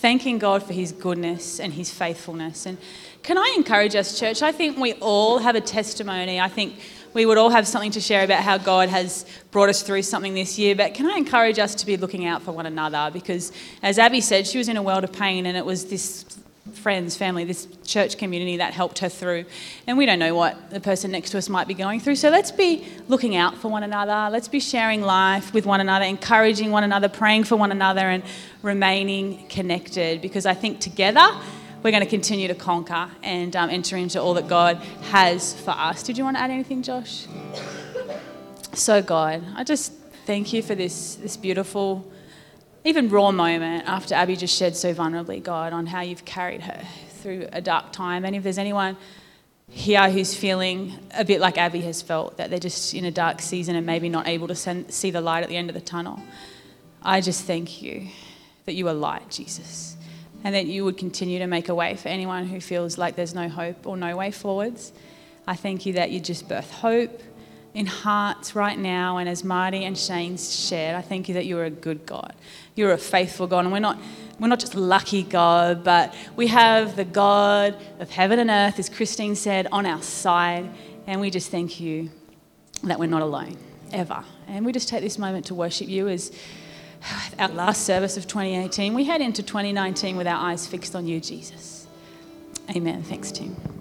thanking 0.00 0.38
God 0.38 0.62
for 0.62 0.72
His 0.72 0.92
goodness 0.92 1.60
and 1.60 1.74
His 1.74 1.90
faithfulness. 1.90 2.66
And 2.66 2.78
can 3.22 3.36
I 3.36 3.54
encourage 3.56 3.94
us, 3.94 4.18
church? 4.18 4.40
I 4.42 4.50
think 4.50 4.78
we 4.78 4.94
all 4.94 5.38
have 5.38 5.54
a 5.54 5.60
testimony. 5.60 6.40
I 6.40 6.48
think 6.48 6.80
we 7.12 7.26
would 7.26 7.36
all 7.36 7.50
have 7.50 7.66
something 7.66 7.90
to 7.92 8.00
share 8.00 8.24
about 8.24 8.42
how 8.42 8.56
God 8.56 8.88
has 8.88 9.26
brought 9.50 9.68
us 9.68 9.82
through 9.82 10.02
something 10.02 10.32
this 10.32 10.58
year. 10.58 10.74
But 10.74 10.94
can 10.94 11.10
I 11.10 11.16
encourage 11.16 11.58
us 11.58 11.74
to 11.76 11.86
be 11.86 11.96
looking 11.96 12.24
out 12.24 12.42
for 12.42 12.52
one 12.52 12.66
another? 12.66 13.10
Because 13.12 13.52
as 13.82 13.98
Abby 13.98 14.20
said, 14.20 14.46
she 14.46 14.58
was 14.58 14.68
in 14.68 14.76
a 14.76 14.82
world 14.82 15.04
of 15.04 15.12
pain, 15.12 15.44
and 15.44 15.56
it 15.56 15.66
was 15.66 15.86
this 15.86 16.24
friends, 16.70 17.16
family, 17.16 17.44
this 17.44 17.66
church 17.84 18.18
community 18.18 18.56
that 18.58 18.72
helped 18.72 19.00
her 19.00 19.08
through. 19.08 19.44
And 19.86 19.98
we 19.98 20.06
don't 20.06 20.18
know 20.18 20.34
what 20.34 20.70
the 20.70 20.80
person 20.80 21.10
next 21.10 21.30
to 21.30 21.38
us 21.38 21.48
might 21.48 21.68
be 21.68 21.74
going 21.74 22.00
through. 22.00 22.16
So 22.16 22.30
let's 22.30 22.50
be 22.50 22.86
looking 23.08 23.36
out 23.36 23.56
for 23.56 23.68
one 23.68 23.82
another. 23.82 24.30
Let's 24.30 24.48
be 24.48 24.60
sharing 24.60 25.02
life 25.02 25.52
with 25.52 25.66
one 25.66 25.80
another, 25.80 26.04
encouraging 26.04 26.70
one 26.70 26.84
another, 26.84 27.08
praying 27.08 27.44
for 27.44 27.56
one 27.56 27.72
another, 27.72 28.08
and 28.08 28.22
remaining 28.62 29.46
connected. 29.48 30.20
Because 30.20 30.46
I 30.46 30.54
think 30.54 30.80
together, 30.80 31.28
we're 31.82 31.92
going 31.92 32.04
to 32.04 32.10
continue 32.10 32.48
to 32.48 32.54
conquer 32.54 33.08
and 33.22 33.56
um, 33.56 33.70
enter 33.70 33.96
into 33.96 34.20
all 34.20 34.34
that 34.34 34.48
God 34.48 34.76
has 35.10 35.54
for 35.54 35.70
us. 35.70 36.02
Did 36.02 36.18
you 36.18 36.24
want 36.24 36.36
to 36.36 36.42
add 36.42 36.50
anything, 36.50 36.82
Josh? 36.82 37.26
So, 38.74 39.02
God, 39.02 39.42
I 39.56 39.64
just 39.64 39.92
thank 40.26 40.52
you 40.52 40.62
for 40.62 40.74
this, 40.74 41.16
this 41.16 41.36
beautiful, 41.36 42.06
even 42.84 43.08
raw 43.08 43.30
moment 43.30 43.86
after 43.86 44.14
Abby 44.14 44.36
just 44.36 44.56
shared 44.56 44.76
so 44.76 44.94
vulnerably, 44.94 45.42
God, 45.42 45.72
on 45.72 45.86
how 45.86 46.00
you've 46.00 46.24
carried 46.24 46.62
her 46.62 46.82
through 47.20 47.48
a 47.52 47.60
dark 47.60 47.92
time. 47.92 48.24
And 48.24 48.34
if 48.34 48.42
there's 48.42 48.58
anyone 48.58 48.96
here 49.68 50.10
who's 50.10 50.34
feeling 50.34 50.98
a 51.16 51.24
bit 51.24 51.40
like 51.40 51.58
Abby 51.58 51.80
has 51.82 52.02
felt, 52.02 52.38
that 52.38 52.50
they're 52.50 52.58
just 52.58 52.94
in 52.94 53.04
a 53.04 53.10
dark 53.10 53.40
season 53.40 53.76
and 53.76 53.86
maybe 53.86 54.08
not 54.08 54.26
able 54.26 54.48
to 54.48 54.54
send, 54.54 54.92
see 54.92 55.10
the 55.10 55.20
light 55.20 55.42
at 55.42 55.48
the 55.48 55.56
end 55.56 55.70
of 55.70 55.74
the 55.74 55.80
tunnel, 55.80 56.20
I 57.02 57.20
just 57.20 57.44
thank 57.44 57.82
you 57.82 58.08
that 58.64 58.74
you 58.74 58.88
are 58.88 58.94
light, 58.94 59.30
Jesus 59.30 59.96
and 60.44 60.54
that 60.54 60.66
you 60.66 60.84
would 60.84 60.96
continue 60.96 61.38
to 61.38 61.46
make 61.46 61.68
a 61.68 61.74
way 61.74 61.96
for 61.96 62.08
anyone 62.08 62.46
who 62.46 62.60
feels 62.60 62.96
like 62.96 63.16
there's 63.16 63.34
no 63.34 63.48
hope 63.48 63.86
or 63.86 63.96
no 63.96 64.16
way 64.16 64.30
forwards. 64.30 64.92
I 65.46 65.56
thank 65.56 65.86
you 65.86 65.94
that 65.94 66.10
you 66.10 66.20
just 66.20 66.48
birth 66.48 66.70
hope 66.70 67.22
in 67.74 67.86
hearts 67.86 68.54
right 68.54 68.78
now. 68.78 69.18
And 69.18 69.28
as 69.28 69.44
Marty 69.44 69.84
and 69.84 69.96
Shane 69.96 70.36
shared, 70.36 70.96
I 70.96 71.02
thank 71.02 71.28
you 71.28 71.34
that 71.34 71.46
you're 71.46 71.64
a 71.64 71.70
good 71.70 72.04
God. 72.06 72.34
You're 72.74 72.92
a 72.92 72.98
faithful 72.98 73.46
God. 73.46 73.64
And 73.64 73.72
we're 73.72 73.78
not, 73.78 73.98
we're 74.38 74.48
not 74.48 74.60
just 74.60 74.74
lucky 74.74 75.22
God, 75.22 75.84
but 75.84 76.14
we 76.36 76.48
have 76.48 76.96
the 76.96 77.04
God 77.04 77.76
of 77.98 78.10
heaven 78.10 78.38
and 78.38 78.50
earth, 78.50 78.78
as 78.78 78.88
Christine 78.88 79.36
said, 79.36 79.66
on 79.70 79.86
our 79.86 80.02
side. 80.02 80.68
And 81.06 81.20
we 81.20 81.30
just 81.30 81.50
thank 81.50 81.80
you 81.80 82.10
that 82.84 82.98
we're 82.98 83.06
not 83.06 83.22
alone, 83.22 83.56
ever. 83.92 84.24
And 84.48 84.64
we 84.66 84.72
just 84.72 84.88
take 84.88 85.02
this 85.02 85.18
moment 85.18 85.46
to 85.46 85.54
worship 85.54 85.88
you 85.88 86.08
as 86.08 86.32
our 87.38 87.48
last 87.48 87.84
service 87.84 88.16
of 88.16 88.26
2018, 88.26 88.94
we 88.94 89.04
head 89.04 89.20
into 89.20 89.42
2019 89.42 90.16
with 90.16 90.26
our 90.26 90.50
eyes 90.50 90.66
fixed 90.66 90.94
on 90.94 91.06
you, 91.06 91.20
Jesus. 91.20 91.86
Amen. 92.70 93.02
Thanks, 93.02 93.32
Tim. 93.32 93.79